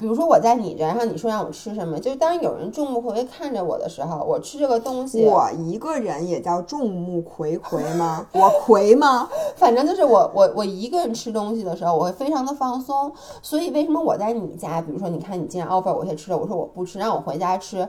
[0.00, 8.26] 比如说我在你这，然后你说让我吃什么，就是当有人众目睽睽看着我的时候，我吃这个东西，我一个人也叫众目睽睽吗？
[8.32, 9.28] 我睽吗？
[9.56, 13.12] 反正就是我我我一个人吃东西的时候，我会非常的放松。
[13.42, 17.86] 所以为什么我在你家，比如说你看你竟然 offer 我些吃的，我说我不吃，让我回家吃，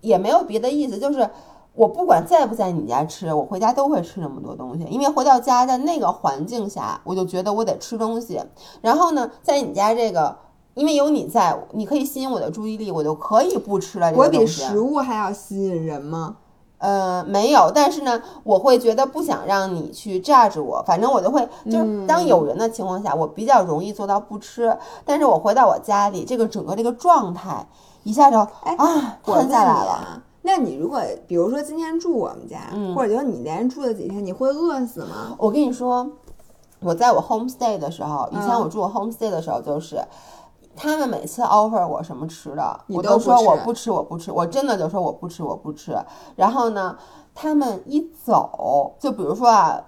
[0.00, 1.30] 也没有别的意思，就是
[1.74, 8.40] 我不管在不在你家吃，我回家都会吃那么多东西，因为回到家在那个环境下，我就觉得我得吃东西。
[8.80, 10.36] 然后呢，在你家这个。
[10.74, 14.12] 因为有你在，你可以吸引我的注意力，我就可以不吃了。
[14.16, 16.36] 我比食物还要吸引人吗？
[16.78, 24.76] 呃，没有，但是呢，我会觉得不想让你去榨着我，反正我就会，就是当有人的情况下，我比较容易做到不吃。
[25.04, 27.64] 但是我回到我家里，这个整个这个状态
[28.02, 30.22] 一下就哎啊瘫下来了。
[30.40, 32.58] 那你如果比如说今天住我们家，
[32.96, 35.36] 或者就你连住了几天，你会饿死吗？
[35.38, 36.04] 我跟你说，
[36.80, 40.00] 我在我 home stay 的时候，以前我住我 home stay 的时候就是。
[40.74, 45.96] 他们每次 offer 我什么吃的，我都说我不吃，我不吃，我真的就说我不吃，我不吃。
[46.36, 46.96] 然后呢，
[47.34, 49.80] 他们一走，就比如说啊，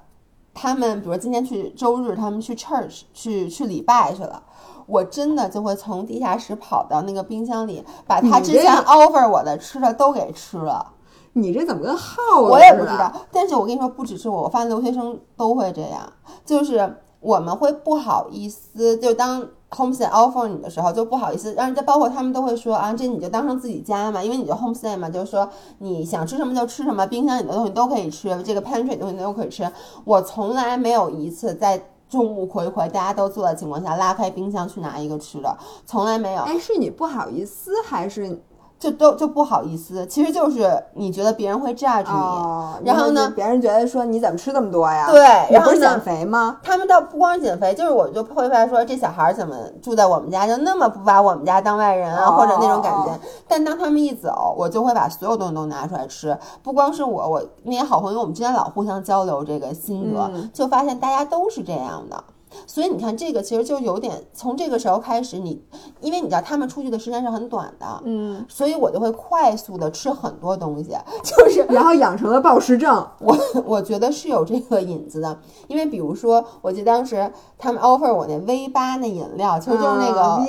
[0.53, 4.43] 他们比如今天去周日，他们去 church 去去礼拜去了。
[4.87, 10.93] 我真的就会从地下室跑到那个冰箱里，把他之前 offer 我的吃的都给吃了。
[11.33, 16.01] 你这怎么跟耗子我也不知道，但是我跟你说，不只是我，我发现留学生都会这样，
[16.45, 29.69] 就是我们会不好意思，就当 homestay offer 你的时候，就不好意思让人家，包括他们都会说啊，这你就当成自己家嘛，因为你就 homestay 嘛，就是说你想吃什么就吃什么，冰箱里的东西都可以吃，这个 pantry 东西都可以吃。
[30.05, 36.43] 我从来没有一次在众目睽睽、大家都坐的情况下拉开冰箱去拿一个吃的，从来没有。
[36.43, 38.41] 哎，是你不好意思还是
[38.85, 42.75] 就都就不好意思，其实就是你觉得别人会 judge 你，哦？
[42.85, 45.09] 然后呢别人觉得说你怎么吃这么多呀？
[45.11, 46.59] 对然后减肥吗？
[46.63, 53.19] 他们倒不光是减肥，就是我就会发现说这小孩儿怎么住在我们家就那么不把我们家当外人啊，哦或者那种感觉。
[53.49, 62.23] 但当他们一走，我就会把所有东西都拿出来吃，不光是我，我那些好朋友，我们之间老互相交流这个心得，嗯就发现大家都是这样的。
[62.67, 65.63] 所以你看，这个其实就有点从这个时候开始你，
[66.01, 70.91] 因为你知道他们出去的时间是很短的，嗯，所以我就会快速的吃很多东西，
[71.23, 73.07] 就是然后养成了暴食症。
[73.21, 75.39] 我我觉得是有这个引子的，
[75.69, 80.45] 因为比如说，我记得当时他们 offer 我那 V 八那饮料，其实就是那个、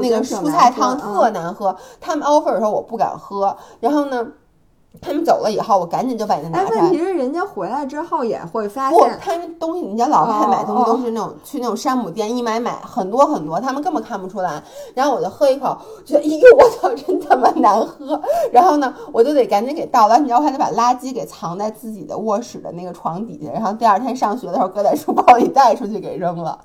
[0.00, 4.26] 那个蔬菜汤特嗯难喝，他们 offer 的时候我不敢喝，然后呢，
[5.00, 6.98] 他们走了以后，我赶紧就把它拿哎，出来问题。
[6.98, 14.62] 是人家回来之后也会发不，现，他们东西，你知道老太太买东西哦都是那种、去那种山姆店一买买很多很多，他们根本看不出来。
[14.94, 18.20] 然后我就喝一口，觉得哎呦我操，真他妈难喝。
[18.52, 26.58] 然后呢，我就得赶紧给倒了，你知道我还得把垃圾给藏在自己的卧室的那个床底下，然后第二天上学的时候搁在书包里带出去给扔了。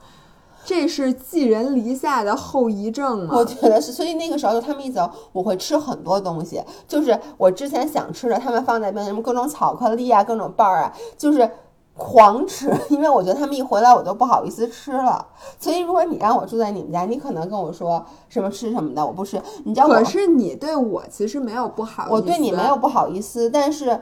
[0.65, 3.35] 这是寄人篱下的后遗症吗？
[3.35, 11.49] 我觉得是，所以那个时候就他们一走，我会吃很多东西，就是我之前想吃的，他们放在边什么各种巧克力啊，各种棒儿啊，就是
[11.95, 15.25] 狂吃，因为我觉得他们一回来我就不好意思吃了。
[15.59, 19.41] 所以如果你让我住在你们家，你可能跟我说什么吃什么的，我不吃。
[19.65, 23.99] 你知道我可是你对我其实没有不好意思，我对你没有，不好意思，但是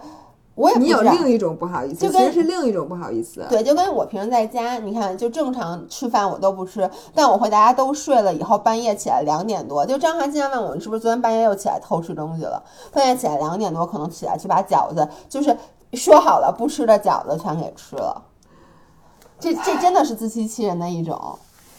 [0.57, 3.45] 我也不你有另一种不好意思，就跟是另一种不好意思。
[3.47, 12.63] 对，就跟我平时在家，你看，就正常吃饭我都不吃，但我会大家都睡了以后，半夜起来两点多，就张涵经常问我，你是不是昨天半夜又起来偷吃东西了？
[12.91, 15.55] 半夜起来两点多，可能起来去把饺子，就是
[15.93, 18.19] 说好了不吃的饺子全给吃了。
[19.39, 21.37] 这这真的是自欺欺人的一种，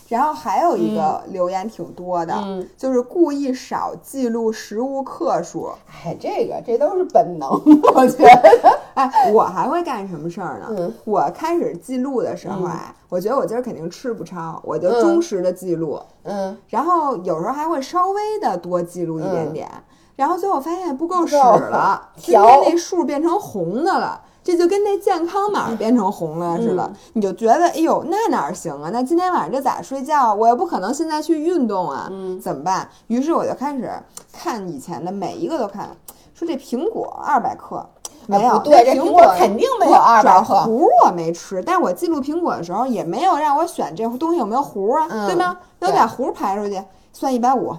[0.09, 2.69] 然后还有一个留言挺多的，嗯。
[2.77, 5.71] 就是故意少记录食物克数。
[6.05, 7.49] 哎，这个这都是本能，
[7.95, 8.79] 我觉得。
[8.95, 10.67] 哎，我还会干什么事儿呢？
[10.71, 10.95] 嗯。
[11.05, 15.01] 我开始记录的时候啊，我觉得我今儿肯定吃不超，我就嗯。
[15.03, 19.69] 忠实的记录，嗯，然后有时候还会稍微的多记录一点点，
[20.17, 24.23] 然后最后发现不够使了，今调天那数变成红的了。
[24.49, 28.89] 这就跟那健康码变成红了似的，嗯你就觉得，哎呦，那哪行啊？
[28.91, 30.35] 那今天晚上这咋睡觉啊？
[30.35, 32.89] 我又不可能现在去运动啊，嗯怎么办？
[33.09, 33.93] 于是我就开始
[34.33, 35.91] 看以前的每一个都看，
[36.33, 37.87] 说这苹果二百克，
[38.27, 40.63] 没有，对，这苹果果肯定没有二百克。
[40.63, 45.59] 核我没吃，但是我记录苹果的时候也没有让我选这东西有没有核啊，嗯对吗？
[45.79, 46.83] 那我把核排出去，
[47.13, 47.77] 算一百五。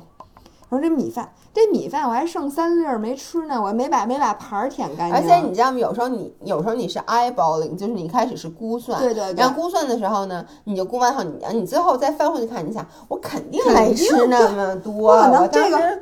[0.69, 5.15] 我说这米饭，这米饭我还剩三粒儿没吃呢，我没把没把盘儿舔干净。
[5.15, 5.79] 而且你知道吗？
[5.79, 16.01] 有时候你有时候你是 eyeballing，就是你开始是估算，对对对然后估算的时候呢，你就估完后，你你最后再翻回去看，你想我肯定没吃那么多，不可能这个时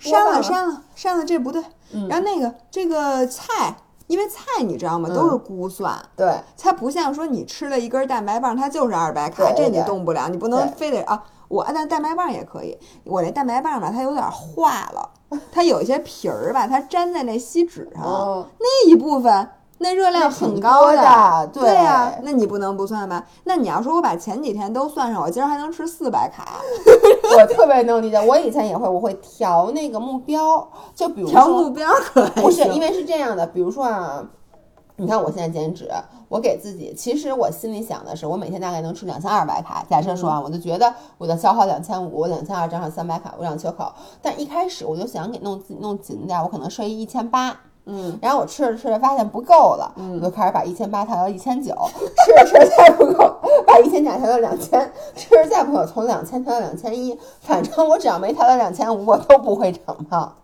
[0.00, 1.62] 删了了删了删了，这不对。
[1.92, 3.76] 嗯然后那个这个菜，
[4.08, 5.94] 因为菜你知道吗，都是估算。
[6.16, 11.22] 对，它不像说你吃了一根蛋白棒，它就是二百卡，这你动不了，你不能非得啊。
[11.48, 15.08] 我那蛋白棒也可以，我那蛋白棒吧，它有点化了，
[15.52, 23.22] 它有一些皮儿吧，它粘在那锡纸上，嗯那一部分那热量很高多的对对呀、那你不能不算吧？
[23.44, 26.62] 那你要说我把前几天都算上，我今儿还能吃四百卡，
[27.36, 28.18] 我特别能理解。
[28.18, 34.24] 我以前也会，我会调那个目标，就比如说调目标可还不是，因为是这样的，比如说啊，
[34.98, 35.90] 你看我现在减脂，
[36.28, 39.84] 我给自己，其实我心里想的是，我每天大概能吃两千二百卡。
[39.90, 43.92] 假设说啊，我就觉得我的消耗两千五，我两千二正好三百卡，我两缺口。
[44.22, 47.54] 但一开始我就想给弄自己弄紧点儿，我可能设一一千八。
[47.88, 53.32] 嗯，然后我吃着吃着发现不够了，我就开始把一千八调到一千九， 吃着吃着再不够，
[53.64, 60.34] 把一千九调到两千，吃着再不够从两千调到两千一，反正我只要没调到两千五，我都不会长胖。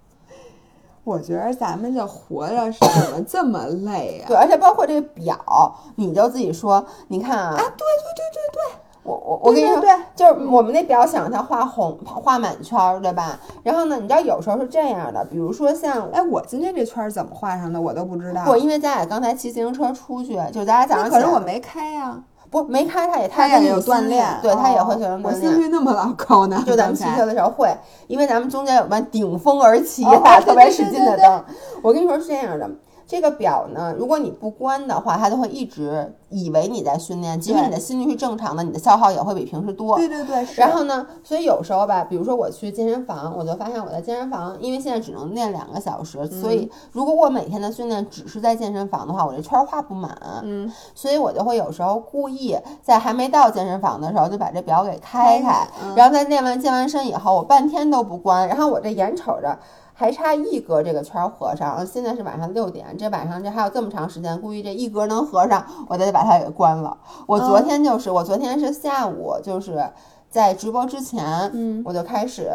[1.05, 4.29] 我觉得咱们这活着是怎么这么累啊？
[4.29, 13.37] 对，而且包括这个表，你就自己说，你看啊，啊，对对对对对，我我我跟你说，对对对就是我们那表想让它画红画满圈儿，对吧？
[13.65, 18.45] 然后呢，你知道有时候是这样的，比如说像哎，我今天这圈儿怎么画上的，我都不知道。
[18.47, 22.23] 我因为咱俩刚才骑自行车出去，就咱俩早上可是我没开呀，
[22.53, 25.41] 不没开，它也它也有锻炼，对，它也哦会随着我锻炼。
[25.41, 27.75] 心率那么老高呢，就咱们骑车的时候会，
[28.09, 31.45] 因为咱们中间有班顶风而起，哦打对特别使劲的灯。
[31.81, 32.71] 我跟你说是这样的，
[33.07, 39.97] 这个表呢，如果你不关的话，它就会一直以为你在训练，即使你的心率是正常的，你的消耗也会比平时多。
[39.97, 50.17] 对对对，是然后呢，所以有时候吧，比如说我去健身房，我就发现我在健身房，因为现在只能练两个小时，所以如果我每天的训练只是在健身房的话，我这圈儿画不满。
[50.43, 59.59] 嗯，所以我就会有时候故意在还没到健身房的时候就把这表给开开开开，嗯然后在练完健完身以后，我半天都不关，然后我这眼瞅着。
[60.03, 66.99] 还差一格这个圈儿合上，现在是晚上六点，这晚上这还有这么长时间，估计这一格能合上，我得把它给关了。
[67.25, 69.89] 我昨嗯天就是，我昨天是下午，就是
[70.29, 72.51] 在直播之前，嗯我就开始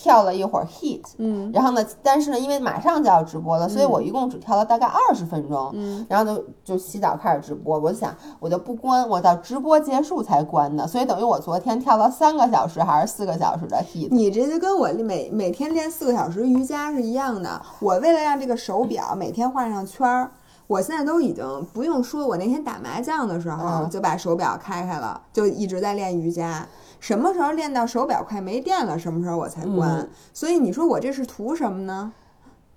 [0.00, 7.76] 跳了一会儿 heat，嗯然后呢，但是呢，因为马上就要直播了，所以我一共只跳了大概二十分钟，嗯，然后就就洗澡开始直播。
[7.76, 14.06] 我想我就不关，我到直播结束才关的，所以等于我昨天跳了三个小时还是四个小时的 heat。
[14.12, 17.60] 你这就跟我每每天练四个小时瑜伽是一样的。
[17.80, 20.30] 我为了让这个手表每天画上圈儿，
[20.68, 26.64] 我现在都已经不用说，我那天打麻将的时候嗯就把手表开开了，就一直在练瑜伽。
[27.00, 29.98] 什么时候练到手表快没电了，什么时候我才关。
[29.98, 32.12] 嗯所以你说我这是图什么呢？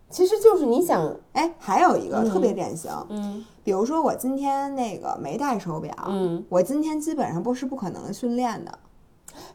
[0.09, 8.79] 其实就是你想，哎，还有一个嗯特别典型，嗯比如说我今天那个没戴手表，嗯，我今天基本上不是不可能训练的。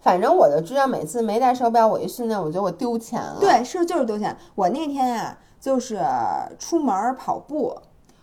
[0.01, 4.35] 反正我就知道每次没戴手表，我一训练，我觉得我丢钱了。，对，是就是丢钱。
[4.55, 6.01] 我那天啊，就是
[6.59, 7.77] 出门儿跑步，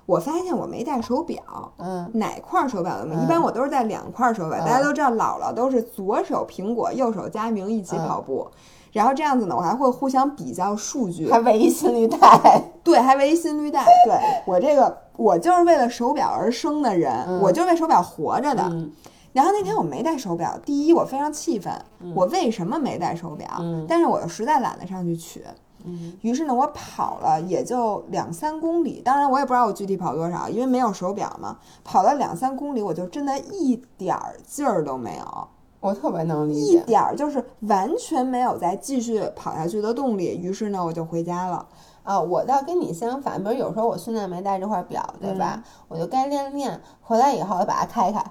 [0.06, 1.42] 我发现我没戴手表，
[1.78, 3.16] 嗯哪块儿手表都没。
[3.16, 8.48] 嗯一般我都是戴两块儿手表，嗯大家都知道姥姥都是左手苹果，右手佳明一起嗯跑步。
[8.92, 12.20] 然后这样子呢，我还会互相比较数据，还唯一心率带。
[12.84, 13.84] 对，还唯一心率带。
[14.06, 18.62] 对我这个，我就是为了手表而生的人，嗯我就为手表活着的。
[18.70, 18.92] 嗯
[19.32, 21.74] 然后那天我没戴手表，第一我非常气愤，
[22.14, 23.48] 我为什么没戴手表？
[23.62, 25.44] 嗯但是我又实在懒得上去取，
[25.86, 31.58] 嗯于是呢，我跑了也就两三公里，当然我也不知道我具体跑多少，因为没有手表嘛。
[31.84, 35.48] 跑了两三公里，我就真的一点儿劲儿都没有，
[35.80, 36.84] 我特别能理解一解。
[36.86, 40.40] 点儿就是完全没有再继续跑下去的动力。
[40.42, 41.66] 于是呢，我就回家了。
[42.04, 45.54] 啊，我倒跟你相反，比如有时候我训练没带这块表，对吧？
[45.56, 48.22] 嗯我就该练练，回来以后我把它开开，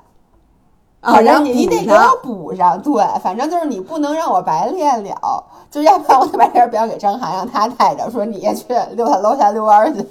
[1.03, 9.99] 啊，反然后正你你得给我补上，对，反正就是你不能让我白练了，就要不然我就把这表给张涵，让他带着，说你也去溜达楼下遛弯儿去。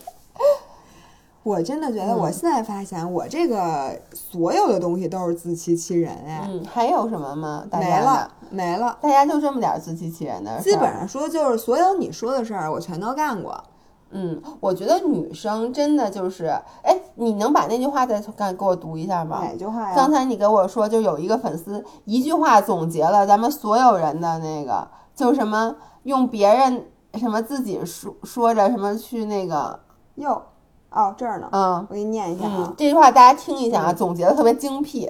[1.44, 7.64] 我真的觉得，我嗯现在发现我这个所有的东西都是自欺欺人哎，嗯，还有什么吗？
[7.72, 8.98] 大家没了，没了。
[9.02, 10.70] 大家就这么点儿自欺欺人的事。
[10.70, 13.64] 基本上说就是所有你说的事儿，我全都干过。
[14.12, 16.46] 嗯，我觉得女生真的就是，
[16.84, 19.42] 哎，你能把那句话再给给我读一下吗？
[19.44, 19.96] 哪句话呀？
[19.96, 26.86] 刚才你给我说，就有一个粉丝一句话总结了咱们所有人的那个，就什么用别人
[27.16, 29.80] 什么自己说说着什么去那个，
[30.16, 30.42] 哟，
[30.90, 32.74] 哦这儿呢，嗯我给你念一下啊嗯，。
[32.78, 35.10] 这句话大家听一下啊，总结的特别精辟。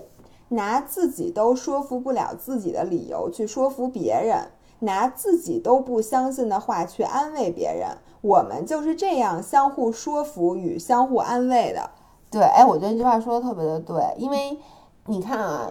[0.53, 4.51] 拿自己都说服不了自己的理由去说服别人，
[4.81, 11.89] 拿自己都不相信的话去安慰别人，我们就是这样相互说服与相互安慰的。
[12.29, 14.57] 对，哎，我觉得这句话说的特别的对，因为
[15.07, 15.69] 你看啊，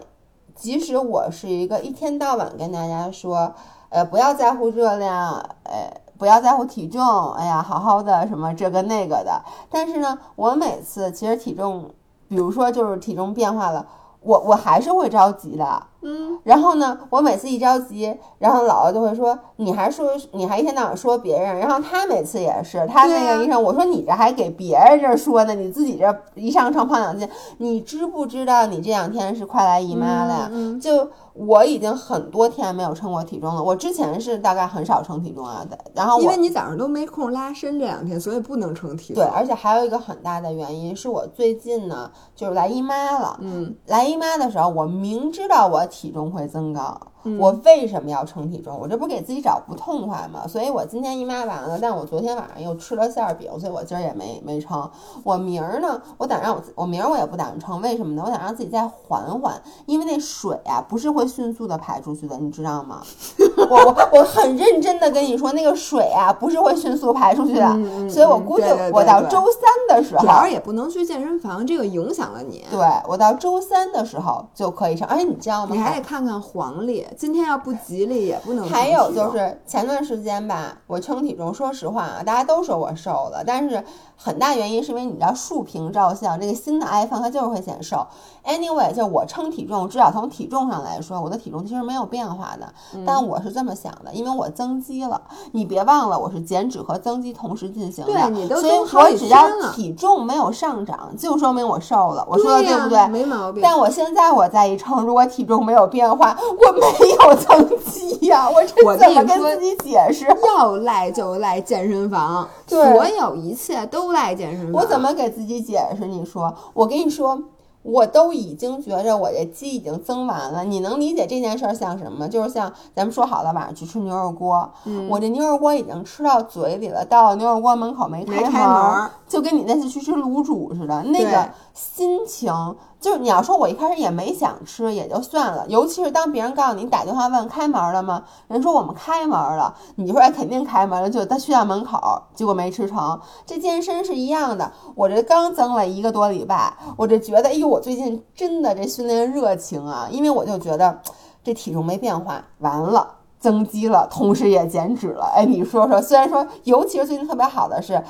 [0.54, 3.54] 即使我是一个一天到晚跟大家说，
[3.88, 5.34] 呃，不要在乎热量，
[5.64, 11.90] 呃，不要在乎体重，哎呀，好好的什么这个那个的，但是呢，我每次其实体重，
[12.28, 13.86] 比如说就是体重变化了，
[14.20, 27.28] 我我还是会着急的，嗯，然后呢，我每次一着急，然后姥姥就会说：“你还说你还一天到晚说别人。”然后他每次也是，他那个医生，我说你这还给别人这儿说呢，你自己这一上秤胖两斤，
[27.59, 30.48] 你知不知道你这两天是快来姨妈了呀？
[30.51, 39.22] 嗯嗯就我已经很多天没有称过体重了，我之前是大概很少称体重啊的，然后因为你早上都没空拉伸这两天，所以不能称体重。
[39.22, 46.99] 对，而且还有一个很大的原因是我最近呢就是来姨妈了，嗯，来姨妈的时候，我明知道我体重会增高，
[47.38, 48.78] 我为什么要称体重？
[48.80, 50.46] 我这不给自己找不痛快吗？
[50.48, 54.88] 所以我今天姨妈完了，但我昨天晚上又吃了馅儿饼，所以我今儿也没没称。
[55.22, 58.22] 我明儿呢，我打让我我明儿我也不打算称，为什么呢？
[58.24, 63.02] 我想让自己再缓缓，因为那水啊不是会迅速的排出去的，你知道吗？
[63.70, 67.68] 我我我很认真的跟你说，那个水啊不是会迅速排出去的，
[68.08, 72.64] 所以我估计我到周三的时候，主要也不能去健身房，这个影响了你。
[72.70, 75.74] 对我到周三的时候就可以称，而且你知道吗？
[75.74, 83.82] 你还得看看黄历，今天要不吉利也不能还有就是前段时间吧，我称体重，说实话啊，大家都说我瘦了，但是
[84.22, 88.06] 很大原因是因为你知道竖屏照相，这个新的 iPhone 它就是会显瘦。
[88.44, 92.66] Anyway，就我称体重，至少从体重上来说，我的体重其实没有变化的。
[92.94, 95.20] 嗯但我是这么想的，因为我增肌了，
[95.52, 102.26] 你别忘了我是减脂和增肌同时进行的，对你都所以我只要体重没有上涨，就说明我瘦了。
[102.28, 103.06] 我说的对不对？
[103.08, 103.62] 没毛病。
[103.62, 110.26] 但我现在我再一称，如果体重没有变化，我没有增肌呀、我这我怎么跟自己解释？
[110.46, 114.82] 要赖就赖健身房，所有一切都赖健身房。
[114.82, 116.06] 我怎么给自己解释？
[116.06, 117.42] 你说，我跟你说，
[117.82, 120.64] 我都已经觉着我这肌已经增完了。
[120.64, 122.28] 你能理解这件事儿像什么？
[122.28, 132.52] 就是像咱们说好了晚上去吃牛肉锅，嗯我这牛肉锅已经吃到嘴里了，到牛肉锅门口没没开门就跟你那次去吃卤煮似的，那个心情。
[133.01, 135.64] 就是你要说，我一开始也没想吃，也就算了。
[135.68, 138.22] 尤其是当别人告诉你打电话问开门了吗？
[138.48, 143.18] 人说我们开门了，你说肯定开门了，就他去到门口，结果没吃成。
[143.46, 151.01] 这健身是一样的，我这刚增了一个多礼拜，我这觉得哎呦，我最近真的这训练热情啊，因为我就觉得
[151.42, 153.14] 这体重没变化，完了。
[153.40, 155.24] 增肌了，同时也减脂了。
[155.34, 158.05] 哎，你说说，虽然说，尤其是最近特别好的是，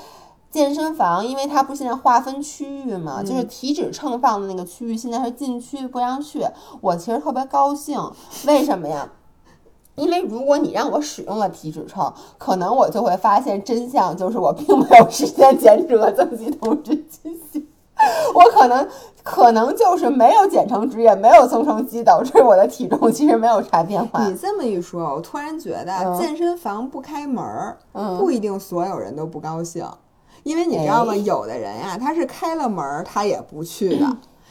[0.50, 6.44] 健身房，因为它不是现在划分区域嘛，就是体脂秤放的那个区域，现在是禁区，不让去。
[6.80, 7.98] 我其实特别高兴，
[8.46, 9.08] 为什么呀？
[9.96, 17.66] 因为如果你让我使用了体脂秤，可能我就会发现真相就是我并没有实现减脂和增肌同时进行。
[18.34, 18.88] 我可能
[19.22, 24.26] 可能就是没有减成脂，也没有增成肌，导致我的体重其实没有啥变化。
[24.26, 29.86] 你这么一说，我突然觉得嗯健身房不开门儿，嗯不一定所有人都不高兴，
[30.42, 31.12] 因为你知道吗？
[31.12, 34.06] 哎有的人呀，他是开了门儿他也不去的，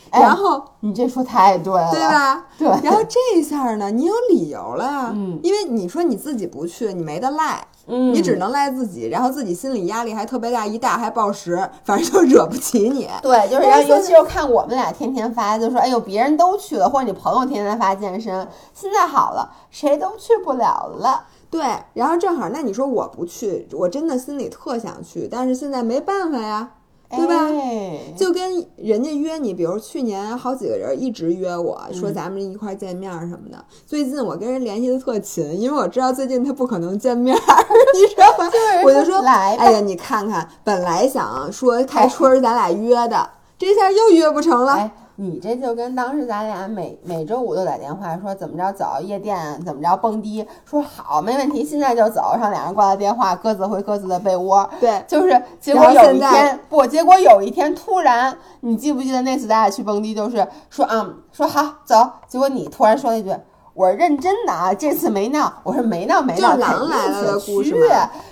[0.10, 2.00] 哎然后你这说太对了，对？
[2.02, 2.46] 吧？
[2.58, 7.66] 对然后这一下呢，你有理由了呀，嗯因为你说你自己不去，你没得赖。
[7.92, 13.10] 嗯，你只能赖自己，然后自己心理压力还特别大，一大还暴食，反正就惹不起你。
[13.24, 21.24] 对，就是但是然后尤其是看我们俩天天发，就说哎呦别人都去了，或者你朋友天天发健身，现在好了，谁都去不了了。
[21.50, 21.62] 对，
[21.94, 26.72] 然后正好，那你说我不去，我真的心里特想去，但是现在没办法呀，
[27.10, 27.48] 对吧？
[27.48, 33.58] 哎就跟人家约你，比如去年好几个人一直约我嗯说咱们一块儿见面儿什么的。
[33.86, 37.40] 最近我跟人联系的特勤，因为我知道最近他不可能见面儿，
[37.96, 38.52] 你知道吗？
[38.84, 44.74] 我就说，来哎呀，你看看，本来想说开春儿咱俩约的，这下又约不成了。
[44.74, 44.92] 哎，
[45.22, 54.70] 你这就跟当时咱俩每每周五都打电话说怎么着走夜店，怎么着蹦迪，说好没问题，现在就走，让俩人挂了电话，各自回各自的被窝。
[54.80, 63.36] 对，就是结果有一天不，结果有一天突然，你记不记得那次咱俩去蹦迪，就是说啊、说好走，结果你突然说了一句。
[63.74, 65.52] 我是认真的啊，这次没闹。
[65.64, 67.74] 我说没闹没闹，就是狼肯定来了的去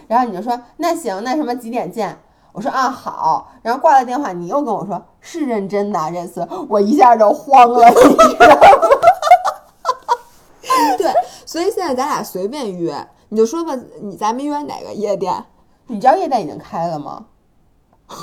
[0.07, 2.17] 然后你就说那行，那什么几点见？
[2.57, 8.55] 我说啊好，然后挂了电话，你又跟我说是认真的啊，这次我一下就慌了，你知道吗？
[10.97, 11.13] 对，
[11.45, 15.45] 所以现在咱俩随便约，你就说吧，你咱们约哪个夜店？
[15.85, 17.25] 你知道夜店已经开了吗？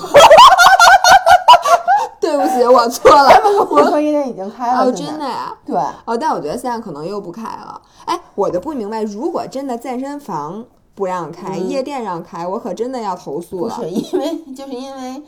[2.20, 3.30] 对不起，我错了，
[3.70, 5.56] 我说夜店已经开了，哦，真的呀。
[5.64, 5.76] 对，
[6.06, 7.80] 哦，但我觉得现在可能又不开了。
[8.06, 10.64] 哎，我就不明白，如果真的健身房
[10.94, 13.74] 不让开，夜店让开，我可真的要投诉了。
[13.76, 15.22] 不是因为，就是因为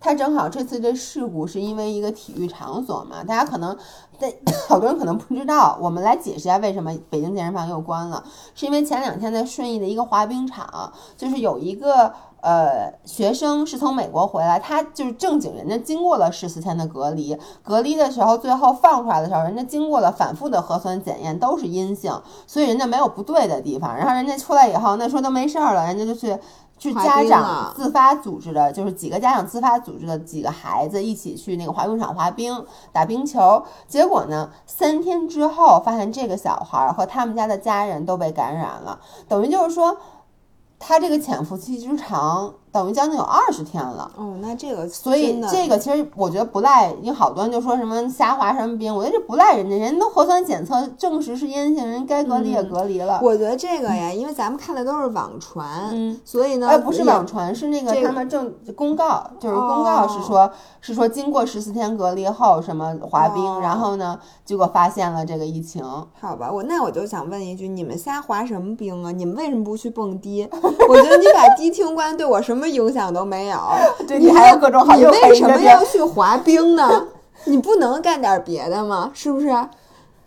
[0.00, 3.76] 他正好这次这事故是因为一个体育场所嘛，大家可能
[4.18, 4.34] 在
[4.68, 12.12] 好多人可能不知道，我们来解释一下为什么北京健身房又关了，是因为前两天在顺义的一个滑冰场，就是有一个。
[12.44, 22.12] 呃，学生是从美国回来，他就是正经人家经过了十四天的隔离，隔离的时候最后放出来的时候，人家经过了反复的核酸检验都是阴性，
[22.46, 23.96] 所以人家没有不对的地方。
[23.96, 26.38] 然后人家出来以后，那说都没事儿了，人家就去
[26.76, 33.64] 去家长自发组织的，就是几个家长自发组织的几个孩子一起去那个滑冰场滑冰、打冰球。
[33.88, 39.96] 结果呢，三天之后发现这个小孩和他们家的家人都被感染了，等于就是说。
[40.86, 44.10] 他这个潜伏期之长，等于将近有二十天了。
[44.16, 53.20] 哦，那这个所以这个其实我觉得不赖，因为好多人就说什么瞎滑什么冰，我觉得这不赖人家，人都核酸检测证实是阴性，人该隔离也隔离了。
[53.22, 60.50] 我觉得这个呀，因为咱们看的都是网传，嗯所以呢，哎，不是网传，是那个他们正公告，就是公告是说，
[60.80, 65.84] 是说经过十四天隔离后什么滑冰，哦然后呢，结果发现了这个疫情。
[66.20, 69.12] 好吧，我那我就想问一句，你们瞎滑什么冰啊？
[69.12, 70.48] 你们为什么不去蹦迪？
[70.88, 73.58] 我觉得你把迪厅关对我什么影响都没有。
[74.06, 77.08] 对你你还有各种好你为什么要去滑冰呢？
[77.46, 79.10] 你不能干点别的吗？
[79.12, 79.48] 是不是？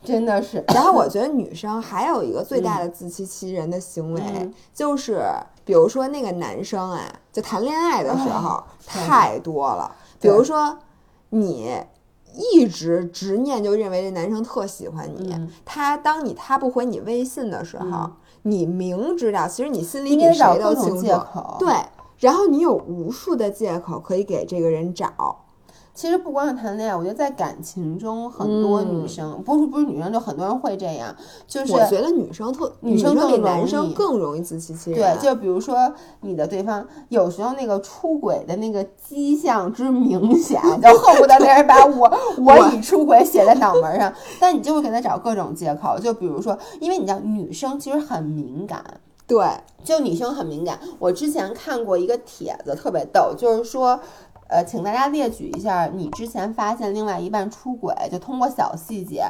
[0.04, 5.22] 真的是，然后我觉得女生还有一个最大的自欺欺人的行为，嗯就是
[5.66, 7.02] 比如说那个男生啊，
[7.34, 9.92] 就谈恋爱的时候、太多了。
[10.22, 10.78] 比如说
[11.32, 11.76] 你
[12.54, 18.10] 一直执念就认为这男生特喜欢你，嗯他当你他不回你微信的时候，
[18.44, 21.58] 你明知道其实你心里比谁都清楚，借口。
[21.60, 21.74] 对。
[22.20, 25.44] 然后你有无数的借口可以给这个人找，
[25.94, 31.16] 其实不光是谈恋爱，我觉得在感情中，很多女嗯生、不是不是女生，就很多人会这样，
[31.48, 35.18] 就是我觉得女生特女生比男生更容易自欺欺人。
[35.18, 35.92] 对，就比如说
[36.22, 42.12] 你的对方有时候那个出轨的那个迹象之明显，就恨不得那人把我
[42.46, 48.84] 我已出轨写在脑门上，但你就会给他找各种借口，就比如说，因为你知道女生其实很敏感。
[49.28, 49.46] 对，
[49.84, 54.00] 就女生很敏感，我之前看过一个帖子，特别逗，就是说，
[54.48, 59.26] 呃，请大家列举一下你之前发现另外一半出轨，就通过小细节。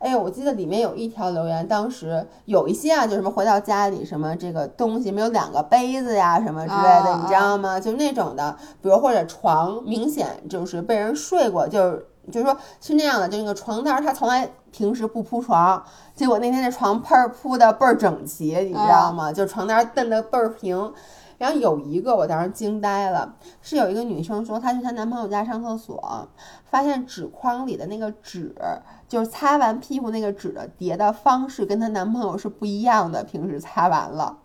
[0.00, 7.80] 哎呦，我记得里面有一条留言，当时有一些啊，就什么回到家里什么这个东西没有两个杯子呀什么之类的，啊你知道吗？
[7.80, 15.80] 就那种的，比如或者床明显就是被人睡过，就是就是说是那样的，就那个床单儿他从来平时不铺床，
[16.16, 19.32] 结果那天这床铺儿铺的倍儿整齐，你知道吗？
[19.32, 20.92] 就床单儿蹬的倍儿平。
[21.38, 26.28] 然后有一个我当时惊呆了，是有一个女生说她去她男朋友家上厕所，
[26.64, 28.52] 发现纸筐里的那个纸，
[29.06, 34.38] 就是擦完屁股那个纸的叠的方式跟她男朋友是不一样的，平时擦完了。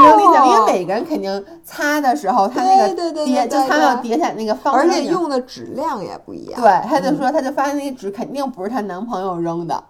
[0.00, 0.54] 哦，你能理解？
[0.54, 6.60] 因为每个人肯定擦的时候，他那个叠就擦到叠起来那个方而，且用的质量也不一样。
[6.60, 9.82] 对，他就说，他就发现那个纸肯定不是她男朋友扔的。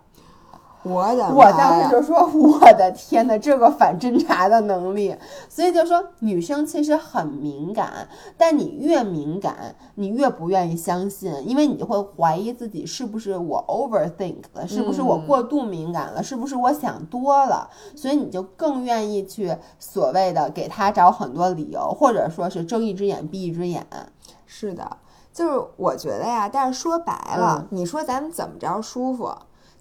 [0.85, 5.17] 我的我当时就说：“我的天呐，这个反侦查的能力！”
[5.49, 23.87] 所以就说女生其实很敏感，但你越敏感，你越不愿意相信，因为你会怀疑自己是不是我 overthink 了，是不是我嗯过度敏感了，是不是我想多了，所以你就更愿意去所谓的给他找很多理由，或者说是睁一只眼闭一只眼。
[24.47, 24.97] 是的，
[25.33, 29.33] 就是我觉得呀，但是说白了，嗯你说咱们怎么着舒服，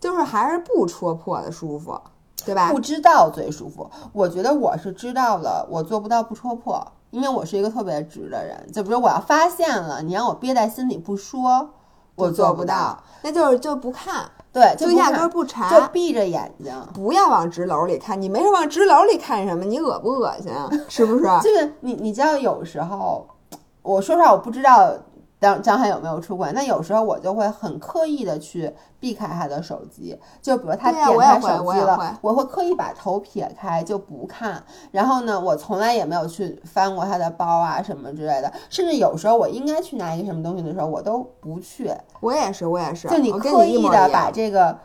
[0.02, 1.98] 就是还是不戳破的舒服，
[2.44, 2.80] 对吧不？
[2.80, 3.90] 知道最舒服。
[4.12, 8.58] 我觉得我是知道了，我做不到不戳破，因为我是一个特别直的人。
[8.74, 11.70] 就比如我要发现了，你让我憋在心里不说，
[12.16, 16.74] 我做不到。，那就是就不看，对，不就压根儿不查，就闭着眼睛。
[16.96, 18.20] 不要往直楼里看。
[18.20, 19.64] 你没事往直楼里看什么？
[19.64, 20.68] 你恶不恶心啊？
[20.90, 21.24] 是不是？
[21.44, 23.28] 就是你，你知道，有时候
[23.84, 24.92] 我说实话，我不知道
[25.42, 34.64] 张张翰有没有出轨，那有时候我就会很刻意的去避开他的手机，就比如他点开手机了，我也会我会刻意把头撇开就不看。
[34.92, 41.92] 然后呢，我从来也没有去翻过他的包啊什么之类的，甚至有时候我应该去拿一个什么东西的时候，我都不去。
[42.20, 43.08] 我也是，我也是。
[43.08, 44.78] 就你刻意的把这个，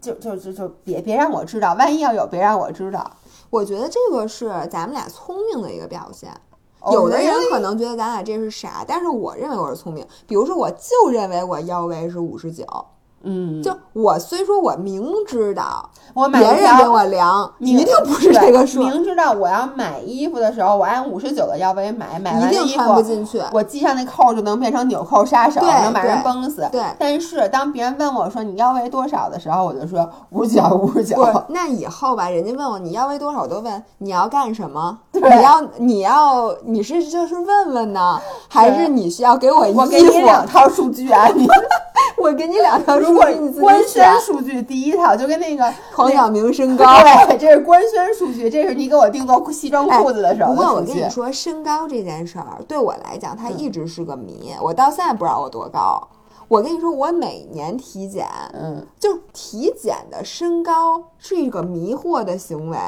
[0.00, 3.10] 就就就就别别让我知道，万一要有别让我知道。
[3.50, 6.30] 我觉得这个是咱们俩聪明的一个表现。
[6.80, 10.06] 哦有的人可能觉得咱俩这是傻，但是我认为我是聪明。
[10.26, 12.64] 比如说，我就认为我腰围是五十九，
[13.22, 23.42] 嗯，就我虽说我明知道我买别人给我量，你一定不是这个数，明知道我要买衣服的时候，我按五十九的腰围买，买一定完衣服，穿不进去。
[23.52, 26.68] 我系上那扣就能变成纽扣杀手，对能把人崩死。
[26.70, 31.16] 对但是当别人问我说你腰围多少的时候，我就说五十九，五十九
[31.48, 34.98] 那以后吧，人家问我你腰围多少，我都问你要干什么？
[35.12, 39.80] 你要你要你是就是问问呢，还是你需要给我衣服？
[39.80, 41.46] 我给你两套数据啊，你
[42.28, 44.20] 我给你两条如果数据，你自官宣。
[44.20, 46.84] 数据第一条就跟那个黄晓明身高。
[47.26, 50.82] 对，这是官宣数据，这是你给我定做西装裤子的时候哎不过我。
[50.82, 54.52] 跟你说，身高这件事儿对我来讲，它一直是个谜。
[54.60, 56.06] 我到现在不知道我多高。
[56.48, 62.78] 我跟你说，我每年体检，嗯，就体检的身高是一个迷惑的行为。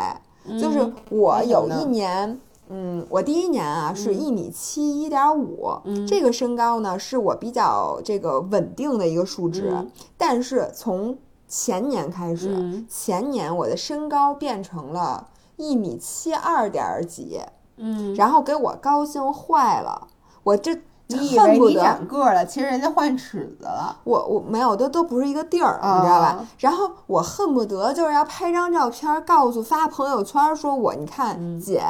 [0.59, 2.39] 就是我有一年，
[2.71, 5.69] 嗯，我第一年啊是一米七一点五，
[6.09, 9.73] 这个身高呢是我比较这个稳定的一个数值。
[9.75, 11.19] 嗯但是从
[11.49, 17.41] 前年开始，嗯前年我的身高变成了一米七二点儿几。
[17.83, 20.07] 嗯，然后给我高兴坏了，
[20.43, 20.75] 我这
[21.07, 23.97] 你以为你长个儿了，其实人家换尺子了。
[24.05, 26.47] 我我没有，都都不是一个地儿，啊你知道吧？
[26.59, 31.83] 然后我恨不得就是要拍张照片，告诉发朋友圈，说我你看、嗯姐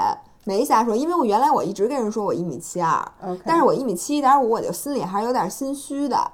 [0.45, 3.07] 没瞎说，因为我原来我一直跟人说我一米七二
[3.45, 6.31] 但是我一米七一点五，我就心里还是有点心虚的。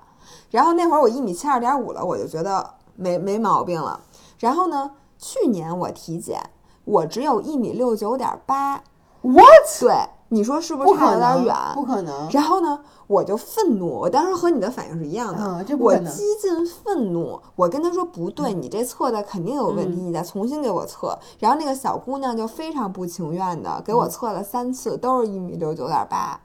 [0.51, 4.01] 然后那会儿我一米七二点五了，我就觉得没没毛病了。
[4.39, 6.41] 然后呢，去年我体检，
[6.85, 8.83] 我只有一米六九点八
[9.23, 9.45] ，what
[9.81, 9.95] 对，
[10.29, 11.55] 你说是不不是差有点远？
[11.75, 12.29] 不可能。
[12.31, 21.17] 然后呢，我就愤怒，我当时和你的反应是一样的，嗯这我激进愤怒，我跟他说不对，你这测的肯定有问嗯题，你再重新给我测。
[21.39, 26.41] 然后那个小姑娘就非常不情愿的给我测了三次，都是一米六九点八。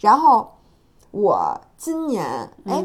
[0.00, 0.52] 然后
[1.10, 2.82] 我今年，哎，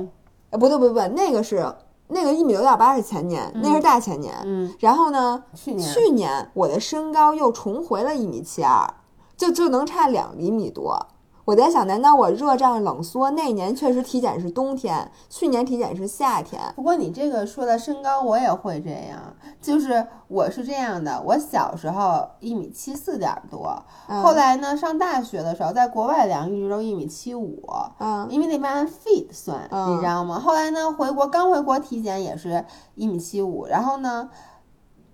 [0.52, 1.74] 不对不对不对，那个是
[2.10, 4.36] 那个一米六点八是前年，那是大前年。
[4.44, 8.94] 嗯，然后呢，去年去年我的身高又重回了一米七二，
[9.38, 11.08] 就就能差两厘米多。
[11.46, 13.30] 我在想，难道我热胀冷缩？
[13.32, 16.62] 那年确实体检是冬天，去年体检是夏天。
[16.74, 19.36] 不过你这个说的身高，我也会这样。
[19.62, 27.62] 就是我是这样的，我小时候一米七四点儿多，嗯后来呢上大学的时候，在国外量一直都一米七五，
[28.00, 30.40] 嗯因为那边按 feet 算，嗯你知道吗？
[30.40, 32.64] 后来呢回国刚回国体检也是
[32.96, 34.30] 一米七五，然后呢。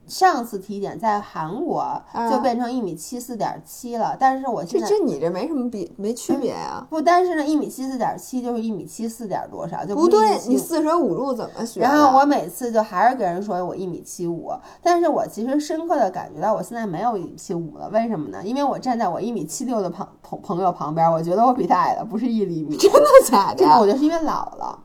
[0.09, 6.85] 上次体检在韩国就嗯变成一米七四点七了，但是我这现在这你这没什么比没区别啊？
[6.89, 11.81] 不，但是呢，一米七四点七就是一米七四点多少，就是不对，你四舍五入怎么学？
[11.81, 14.51] 然后我每次就还是跟人说我一米七五，
[14.81, 18.39] 但是我其实深刻的感觉到我现在没有一米七五了，为什么呢？
[18.43, 23.87] 因为我站在我一米七六的朋朋朋友旁边，我觉得我比他矮了不是一厘米，真的假的这个我的？
[23.87, 24.79] 觉得是因为老了。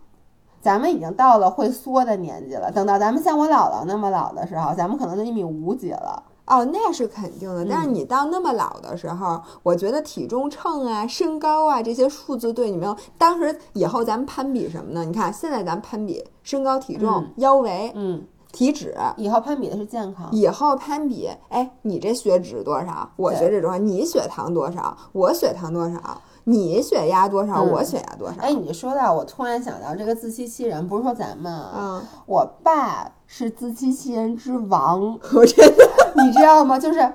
[0.65, 6.23] 咱们已经到了会缩的年纪了，等到咱们像我姥姥那么老的时候，咱们可能就一米五几了。
[6.47, 7.67] 哦，那是肯定的。
[7.67, 12.97] 但是嗯你到那么老的时候，我觉得体重秤啊、身高啊这些数字对你没有。
[13.19, 15.05] 当时以后咱们攀比什么呢？
[15.05, 18.95] 你看现在咱们攀比身高、体重、嗯腰围、嗯，体脂。
[19.19, 20.31] 以后攀比的是健康。
[20.33, 23.07] 以后攀比，哎，你这血脂多少？
[23.17, 23.77] 我血脂多少？
[23.77, 24.97] 你血糖多少？
[25.13, 25.99] 我血糖多少？
[26.45, 27.65] 你血压多少？
[27.65, 28.37] 嗯我血压多少？
[28.41, 36.79] 哎，你说到我突然想到这个自欺欺人，不是说咱们啊，嗯，我爸是自欺欺人之王， 我真的，你知道吗？
[36.79, 37.13] 就是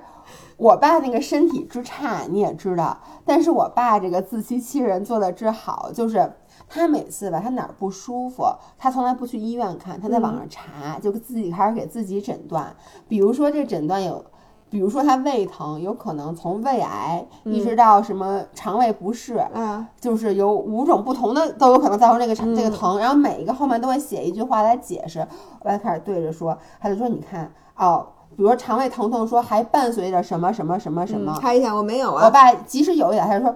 [0.57, 6.33] 我爸那个身体之差，你也知道，但是我爸这个自欺欺人做的之好，就是
[6.67, 8.45] 他每次吧，他哪儿不舒服，
[8.77, 12.75] 他从来不去医院看，他在网上查，就自己开始给自己诊断。
[13.07, 14.25] 比如说这诊断有，
[14.69, 25.25] 比如说他胃疼，有可能从胃癌一直到什么肠胃不适，嗯，就是有五种不同的都有可能造成这个肠、这个疼，然后每一个后面都会写一句话来解释。
[25.61, 28.05] 我就开始对着说，他就说你看哦，
[28.35, 31.37] 比如说肠胃疼痛，说还伴随着什么什么什么什么。
[31.41, 32.29] 看一下，我没有啊我啊。
[32.29, 33.55] 爸即使有一点，他就说。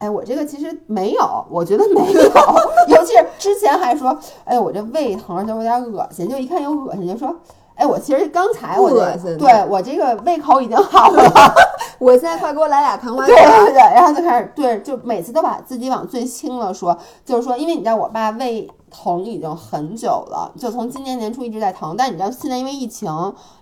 [0.00, 2.22] 哎，我这个其实没有，我觉得没有，
[2.88, 7.36] 尤其是之前还说，哎，我这胃疼就有点恶心，就一看有恶心就说，
[7.80, 11.54] 哎，我其实刚才我不这对我这个胃口已经好了，
[11.98, 13.34] 我现在快给我来俩糖花对。
[13.34, 23.10] 对对，然后就开始对，就每次都把自己往最轻了说，就是说，因为你知道我爸胃疼已经很久了，就从今年年初一直在疼，但你知道现在因为疫情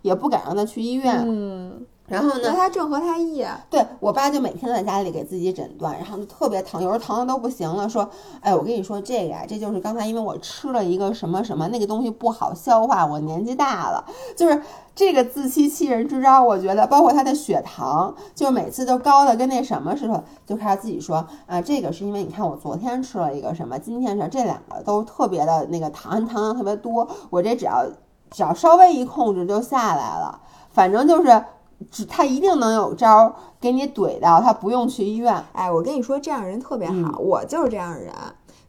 [0.03, 3.61] 也不敢让他去医院，嗯，然后呢，那他正合他意啊。
[3.71, 8.09] 对我爸就每天在家里给自己诊断，然后就特别疼，有时候疼的都不行了，说，
[8.41, 14.05] 哎，我跟你说这个呀，这就是刚才因为我吃了一个什么什么那个东西不好消化，我年纪大了，
[14.35, 14.63] 就是
[14.95, 27.85] 这个自欺欺人之招，我觉得包括他的血糖，就每次都高的跟那什么似的，就开始自己说啊，这个是因为你看我昨天吃了一个什么，今天是这两个都特别的那个糖糖量特别多，我这只要
[28.31, 30.41] 只要稍微一控制就下来了，
[30.73, 31.45] 反正就是。
[31.91, 35.45] 只他一定能有招儿给你怼到，他不用去医院。
[35.53, 38.13] 哎，我跟你说，这样人特别好，嗯我就是这样人。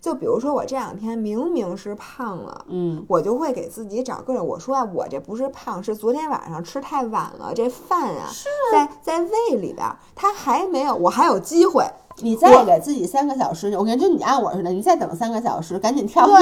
[0.01, 2.65] 就比如说我这两天明明是胖了。
[2.69, 8.29] 嗯，我就会给自己找各种，我说啊，我这不是胖，是昨天晚上吃太晚了，这饭啊，
[8.71, 11.85] 在在胃里边儿，它还没有，我还有机会。
[12.21, 16.35] 你再给自己三个小时，我跟你说，你按我似的，你再等三个小时，赶紧跳对。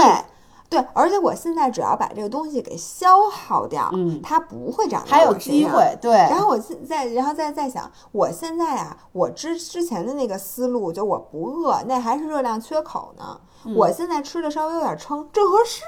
[0.69, 6.11] 对，而且我现在只要把这个东西给消耗掉，嗯它不会长在还有机会，对。
[6.11, 13.39] 然后我现在，然后再再想，我现在啊，我之之前的那个思路，就我不饿，那还是热量缺口呢。
[13.65, 15.81] 嗯我现在吃的稍微有点撑，正合适。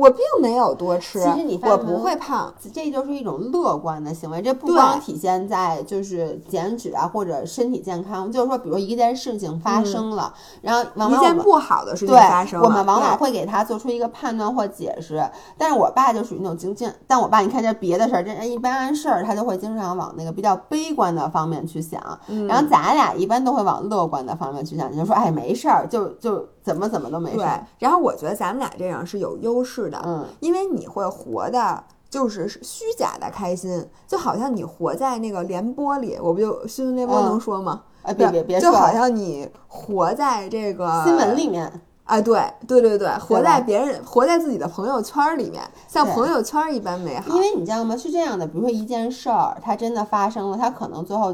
[0.00, 2.52] 我并没有多吃，其实你发我不会胖。
[2.72, 10.32] 这就是一种乐观的行为，这不光体现在就是减脂啊或者身体健康，就是说，比如一件事情发生了，
[10.62, 15.22] 然后一件往不好的事情发生了，我们往往会给他做出一个判断或解释。
[15.58, 27.46] 但是我爸就属于那种经经，但我爸你看这别的事儿，这一般事儿他就会经常往那个比较悲观的方面去想，嗯然后咱俩一般都会往乐观的方面去想，你就说哎没事儿，就就怎么怎么都没事对。。
[27.78, 31.84] 然后我觉得咱们俩这样是有优势的，嗯，因为你会活的。
[32.10, 37.82] 就是虚假的开心，就好像你活在那个联播里，我不就新闻联播嗯能说吗？
[38.02, 41.70] 哎别别别就好像你活在这个新闻里面，
[42.02, 47.32] 啊，对对对对，活在别人活在自己的朋友圈里面，像朋友圈一般美好。
[47.32, 47.96] 因为你知道吗？
[47.96, 51.32] 是这样的，比如说一件事儿，它真的发生了，它可能最后，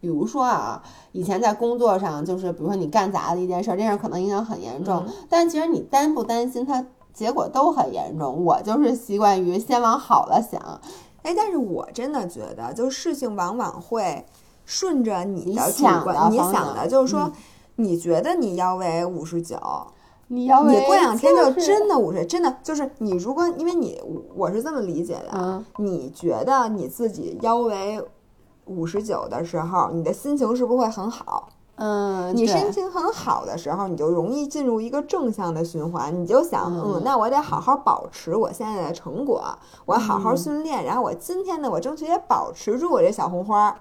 [0.00, 0.82] 比如说啊，
[1.12, 5.12] 以前在工作上，就是比如说你干砸了一件事儿，这事可能影响很严重，嗯。
[5.28, 8.44] 但其实你担不担心它结果都很严重。
[8.44, 10.60] 我就是习惯于先往好了想，
[11.22, 14.24] 哎，但是我真的觉得，就事情往往会
[14.64, 17.32] 顺着你你的主想你想的就是说，嗯
[17.76, 19.58] 你觉得你腰围五十九，
[20.28, 23.98] 你要你过两天就就是真的五十，真的就是你如果因为你
[24.36, 25.64] 我是这么理解的，嗯。
[25.78, 27.98] 你觉得你自己腰围
[28.70, 31.48] 五十九的时候，你的心情是不是会很好？
[31.82, 36.14] 嗯，你心情很好的时候，你就容易进入一个正向的循环。
[36.14, 39.42] 你就想，嗯嗯，那我得好好保持我现在的成果，
[39.86, 43.74] 我好好训练，然后我今天呢，我争取也保持住我这小红花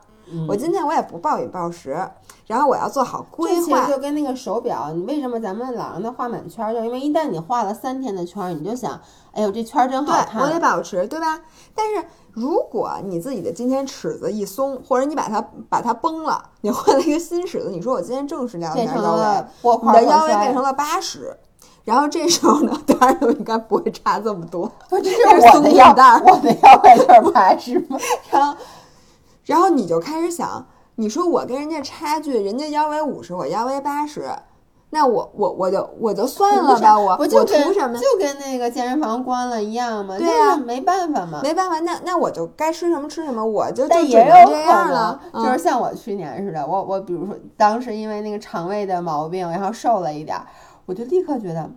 [0.48, 1.98] 我今天我也不暴饮暴食，
[2.46, 3.88] 然后我要做好规划。
[3.88, 6.72] 就跟那个手表，你为什么咱们老让它画满圈儿？
[6.72, 9.02] 就因为一旦你画了三天的圈儿，你就想，
[9.40, 10.60] 哎呦，这圈儿真好看，我得。
[10.60, 11.40] 保持，对吧？
[11.74, 21.34] 但是如果你自己的今天尺子一松，或者你把它把它崩了，你换了一个新尺子，你说我今天正式量一下腰围，了波你的腰围变成了八十，
[21.86, 24.70] 然后这时候呢， 当然应该不会差这么多。
[24.90, 27.98] 不，这这是我的腰紧带儿我的腰围就是八十吗？
[28.30, 28.58] 然后，
[29.46, 34.30] 然后你就开始想，你说我跟人家差距，人家腰围五十，我腰围八十，
[34.92, 38.00] 那我我我就我就算了吧，我我就我图什么呀？
[38.02, 40.18] 就跟那个健身房关了一样嘛？
[40.18, 41.42] 对呀个没办法嘛。
[41.44, 50.46] 没办法，那那我就该吃什么吃什么，我就就但也有可能样了，，就是嗯像我去年似的，我我比如说当时因为那个肠胃的毛病，然后瘦了一点儿，
[50.88, 51.70] 我就立刻觉得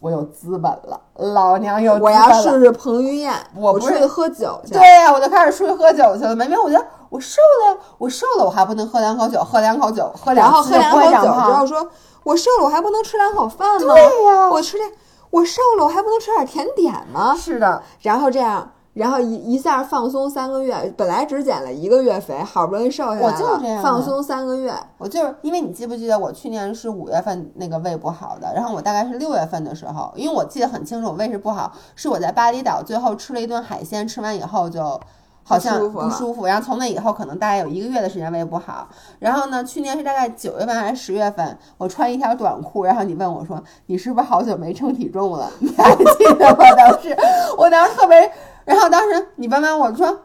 [0.00, 2.28] 我有资本了，老娘有资我本了。
[2.28, 4.74] 要试试彭于晏，我不是我出去喝酒去。
[4.74, 6.36] 对呀、我就开始出去喝酒去了。
[6.36, 11.66] 明明我觉得我瘦了，我瘦了，我还不能喝两口酒，喝两口酒，喝两然后喝两口酒之后。
[11.66, 11.90] 说，
[12.28, 13.94] 我瘦了，我还不能吃两口饭吗？
[13.94, 14.92] 对呀我吃点，
[15.30, 17.34] 我瘦了，我还不能吃点甜点吗？
[17.34, 35.00] 是的，然后这样，然后一一下放松三个月，本来只减了一个月肥，好不容易瘦下来了，我就这样啊放松三个月，我就是因为你记不记得我去年是五月份那个胃不好的，然后我大概是六月份的时候，因为我记得很清楚，我胃是不好，是我在巴厘岛最后吃了一顿海鲜，吃完以后就。
[35.48, 38.86] 好像不舒服然后从那以后可能大概有一个月的时间胃不好。
[39.18, 45.50] 然后呢，去年是大概九月份还是十月份，我穿一条短裤，然后你问我说你是不是好久没称体重了？
[45.58, 46.04] 你还记
[46.38, 46.58] 得吗？
[46.76, 47.16] 当时
[47.56, 48.30] 我当时特别，
[48.66, 50.20] 然后当时你问完我说，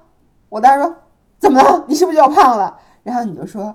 [0.50, 0.94] 我当时说
[1.40, 1.86] 怎么了？
[1.88, 2.76] 你是不是又胖了？
[3.04, 3.74] 然后你就说，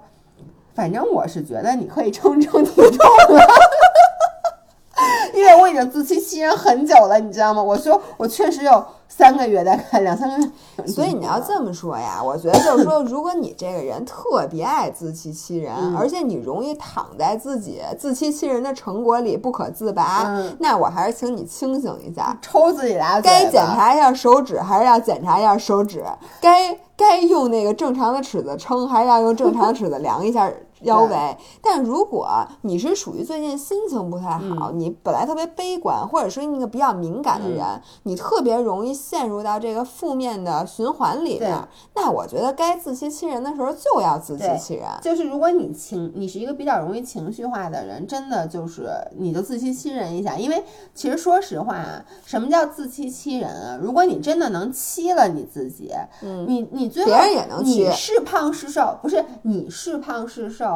[0.74, 3.42] 反正我是觉得你可以称称体重了。
[5.34, 7.62] 因为我已经自欺欺人很久了，你知道吗？
[7.62, 10.86] 我说我确实有三个月，大概两三个月。
[10.86, 22.38] 所以你要这么说呀，我觉得就是说，如果你这个人特别爱自欺欺人，嗯而且你容易躺在自己自欺欺人的成果里不可自拔，嗯那我还是请你清醒一下。
[22.40, 26.00] 抽自己俩嘴该检查一下手指，还是要检查一下手指；
[26.40, 30.50] 该该用那个正常的尺子称，还是要用正常的尺子量一下
[30.82, 31.36] 腰围。
[31.62, 32.28] 但如果
[32.62, 37.64] 你是属于最近心情不太好，嗯你本来特别悲观，或者是那个比较敏感的人，
[38.04, 41.56] 你特别容易陷入到这个负面的循环里面。
[41.94, 44.86] 那我觉得该自欺欺人的时候就要自欺欺人。
[45.02, 50.36] 就是如果你情，你是一个比较容易情绪化的人，真的就是你就自欺欺人一下。
[50.36, 50.62] 因为
[50.94, 53.78] 其实说实话啊，什么叫自欺欺人啊？
[53.80, 60.67] 如果你真的能欺了你自己，嗯你你最后别人也能欺你是胖是瘦，不是你是胖是瘦。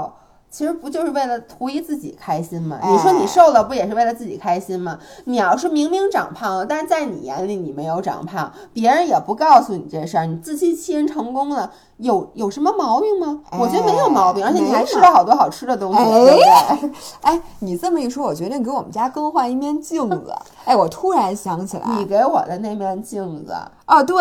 [0.51, 2.79] 其实不就是为了图一自己开心吗？
[2.83, 4.99] 你说你哎瘦了，不也是为了自己开心吗？
[5.25, 11.73] 你要是明明长胖了，但是在你眼里你没有长胖，别人也不告诉你这事儿，你自欺欺人成功了，
[12.03, 13.41] 有有什么毛病吗？
[13.59, 16.91] 我觉得没有哎毛病，而且你还吃了好多好吃的东西，对不对？
[17.23, 20.35] 哎，你这么一说，我决定给我们家更换一面镜子。
[20.65, 23.55] 哎，我突然想起来，你给我的那面镜子，
[23.87, 24.17] 哦，对，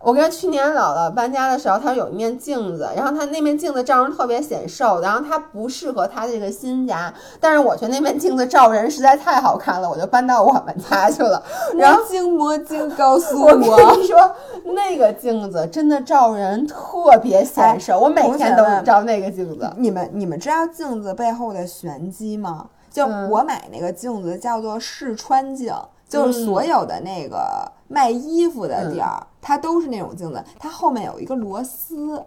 [0.00, 11.42] 我跟去年姥姥搬家的时候，她有一面镜子，然后她那面镜子照人特别显瘦，然后它不适合她这个新家，但是我觉得那面镜子照人实在太好看了，我就搬到我们家去了。
[11.76, 14.30] 然后魔镜魔镜告诉我我跟你说，
[14.74, 19.68] 那个镜子真的照人特别显瘦，我每天都照那个镜子。
[19.76, 22.66] 你们你们知道镜子背后的玄机吗？
[22.88, 25.74] 就嗯我买那个镜子叫做试穿镜，
[26.08, 32.22] 就是所有的那个卖衣服的地儿，它都是那种镜子，它后面有一个螺丝。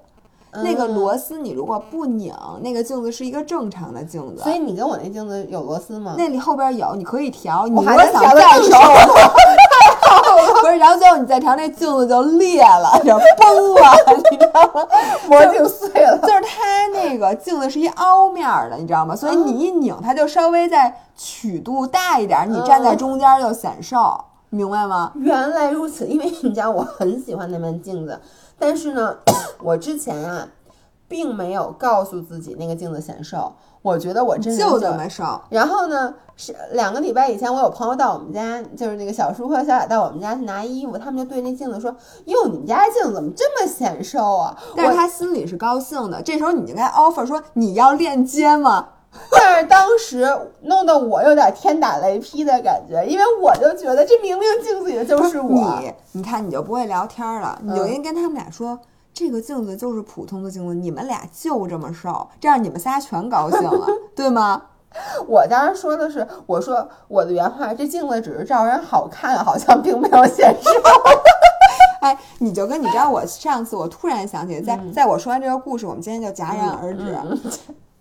[0.63, 4.41] 那个嗯螺丝你如果不拧，那个镜子是一个正常的镜子。
[4.41, 6.15] 所以你跟我那镜子有螺丝吗？
[6.17, 7.67] 那里后边有，你可以调。
[7.67, 9.33] 你我还如果想能调得更再瘦瘦，
[10.61, 13.91] 不是，然后最后你再调，那镜子就裂了， 就崩了，
[14.31, 14.87] 你知道吗？
[15.27, 16.17] 魔镜碎了。
[16.19, 19.15] 就是它那个镜子是一凹面儿的，你知道吗？
[19.15, 25.11] 所以你一拧，它就稍微再曲度大一点，你站在中间就显瘦，明白吗？
[25.15, 28.19] 原来如此，因为你知道我很喜欢那面镜子，
[28.59, 29.15] 但是呢，
[29.61, 30.47] 我之前啊，
[31.07, 33.53] 并没有告诉自己那个镜子显瘦，
[33.87, 35.23] 我觉得我真人就这么瘦。
[35.49, 41.95] 然后呢，是两个礼拜以前，我有朋友到我们家，就是那个小叔和小雅到我们家去拿衣服，他们就对那镜子说
[42.27, 48.89] ：“哟，你们家镜子怎么这么显瘦啊？”但是他心里是高兴的，这时候你就该 offer 说你要链接吗？
[49.31, 50.29] 但是当时
[50.63, 55.79] 弄得我有点天打雷劈的感觉，因为我就觉得这明明镜子里的就是我。
[55.81, 58.77] 你，你看你就不会聊天了，你就应该跟他们俩说。
[59.17, 64.61] 这个镜子就是普通的镜子，你们俩就这么瘦，这样你们仨全高兴了，对吗？
[65.27, 70.69] 我当时说的是，我说我的原话，这镜子只是照人好看，好像并没有显瘦。
[72.01, 77.17] 哎，你就跟你知道，我上次我突然想起，在在我说完这个故事，我们今天就戛然而止。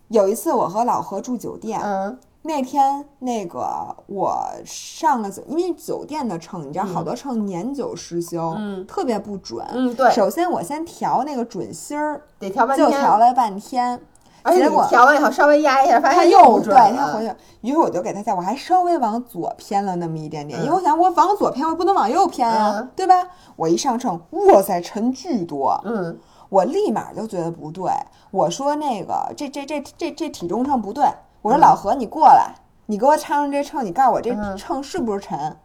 [0.08, 3.66] 有一次我和老何住酒店，嗯那天那个
[4.06, 9.66] 我上了酒，因为酒店的秤，你知道好多秤年久失修，嗯特别不准。
[9.72, 14.00] 嗯，对，首先我先调那个准心儿，得调半天，就调了半天，
[14.42, 23.14] 而且你结果调完以后稍微压一下，发现它又准了对他回去，于是我就给它调，我还稍微往左偏了那么一点点，因为我想我往左偏，我不能往右偏啊，嗯对吧？
[23.56, 26.18] 我一上秤，哇塞，沉巨多，嗯
[26.48, 27.90] 我立马就觉得不对，
[28.30, 31.04] 我说那个这这这这这体重秤不对，
[31.46, 35.56] 我说嗯老何你过来，你给我称称这秤，你告诉我这嗯秤是不是沉？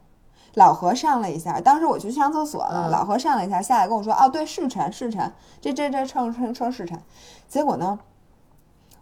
[0.54, 7.02] 老何上了一下，当时我去上厕所了，嗯老何上了一下，下来跟我说，哦，对，是沉是沉，这这这秤称称是沉。
[7.48, 7.98] 结果呢，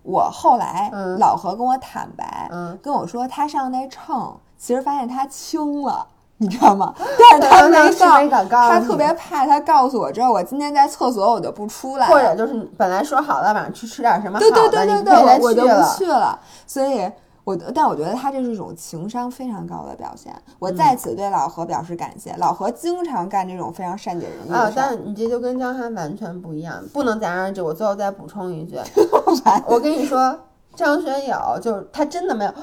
[0.03, 6.07] 我后来、嗯老何跟我坦白，嗯跟我说他上那秤，其实发现他轻了。
[6.39, 6.93] 你知道吗？
[7.39, 15.97] 但是他没告，没敢告他特别怕他告诉我之后，我今天在厕所我就不出来，或者就是本来说好了晚上去吃点什么好对的，对对对对，我我就不。
[15.97, 16.39] 去了。
[16.65, 17.09] 所以
[17.43, 20.33] 我，但我觉得他这是一种情商非常高的表现。
[20.59, 22.33] 我在此对老何表示感谢。
[22.37, 24.71] 老何经常干这种非常善解人意啊。
[24.75, 27.61] 但你这就跟张翰完全不一样，不能戛然而止。
[27.61, 28.77] 我最后再补充一句，
[29.67, 30.37] 我跟你说，
[30.75, 32.53] 张学友就是他真的没有，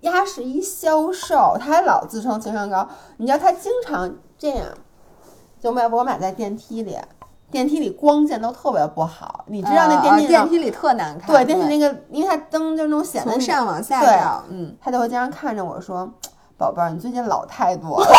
[0.00, 2.88] 丫是一销售，他还老自称情商高。
[3.16, 4.66] 你知道他经常这样，
[5.58, 6.96] 就买我买在电梯里，
[7.50, 16.08] 电梯里光线都特别不好，你知道那啊电梯电梯里特难看，对电梯那个，因为它灯就那种显得从上往下对照，嗯，他就会经常看着我说
[16.58, 18.06] ：“宝贝儿，你最近老太多了。”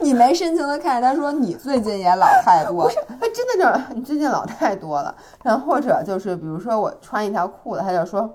[0.00, 2.88] 你没深情的看着他说你最近也老太多，
[3.20, 8.32] 他真的就是你最近老太多了，然后或者就是比如说我穿一条裤子，他就说。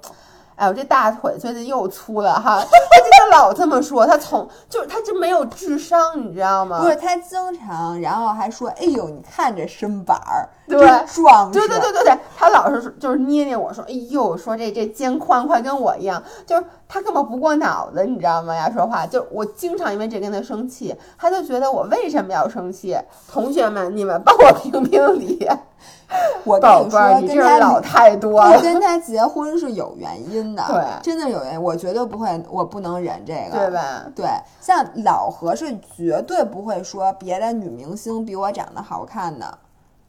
[0.61, 6.79] 哎，呦这大腿最近又粗了哈， 他真的老这么说，他从就是他就没有智商，你知道吗？
[6.79, 16.63] 不是他经常，然后还说，哎呦，你看这身板儿，对真壮实，对对对对对，他老是就是捏捏我说，哎呦，说这这肩宽快跟我一样，就是
[16.93, 18.53] 他根本不过脑子，你知道吗？
[18.53, 22.97] 呀，说话就我经常因为这跟他生气，他就觉得我为什么要生气？
[23.31, 25.47] 同学们，你们帮我评评理，
[26.43, 33.71] 我跟你说，你跟他这老太多了，跟他结婚是有原因的，对真的有原因，我绝对不会，我不能忍这个，对？
[33.71, 34.05] 吧？
[34.13, 34.25] 对，
[34.59, 39.57] 像老何是绝对不会说别的女明星比我长得好看的，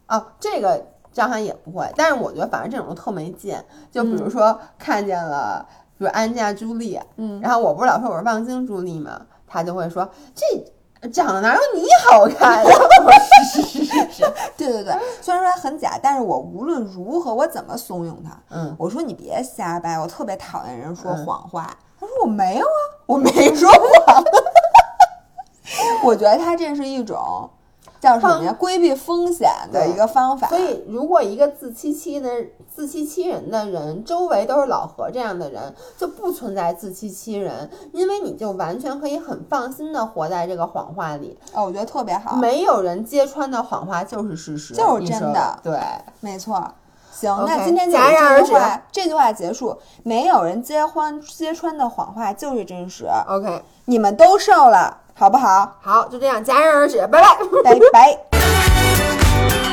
[0.09, 3.57] 哦，这个张翰也不会，但是我觉得反正这种都特没劲。
[3.93, 5.65] 就比如说看见了，
[6.03, 12.65] 比如安家朱莉，嗯然后我不是老说我是望京朱莉嘛，他就会说这长得哪有你好看？
[12.67, 12.71] 呀
[13.05, 13.13] 我
[13.53, 21.71] 是是是是是，对对对，虽然说他很假，但是我无论如何我怎么怂恿他，嗯，我说你别瞎掰，我特别讨厌人说嗯谎话。
[22.01, 24.25] 他说我没有啊，我没 说谎。
[26.03, 27.49] 我觉得他这是一种
[28.03, 28.53] 叫什么呀？
[28.59, 30.49] 规避风险的一个方法。
[30.49, 32.29] 所以，如果一个自欺欺的
[32.69, 45.79] 自欺欺人的人，周围都是老何这样的人，就不存在自欺欺人，因为你就完全可以很放心的活在这个谎话里，哦，我觉得特别好，没有人揭穿的谎话就是事实，就是真的对，
[46.19, 46.61] 没错。
[47.13, 49.79] 行那今天就戛然而止这句话，这句话结束。
[50.03, 55.77] 没有人揭欢揭穿的谎话就是真实，OK，你们都瘦了，好不好？
[55.81, 57.39] 好就这样戛然而止拜拜。
[57.63, 58.19] 拜拜。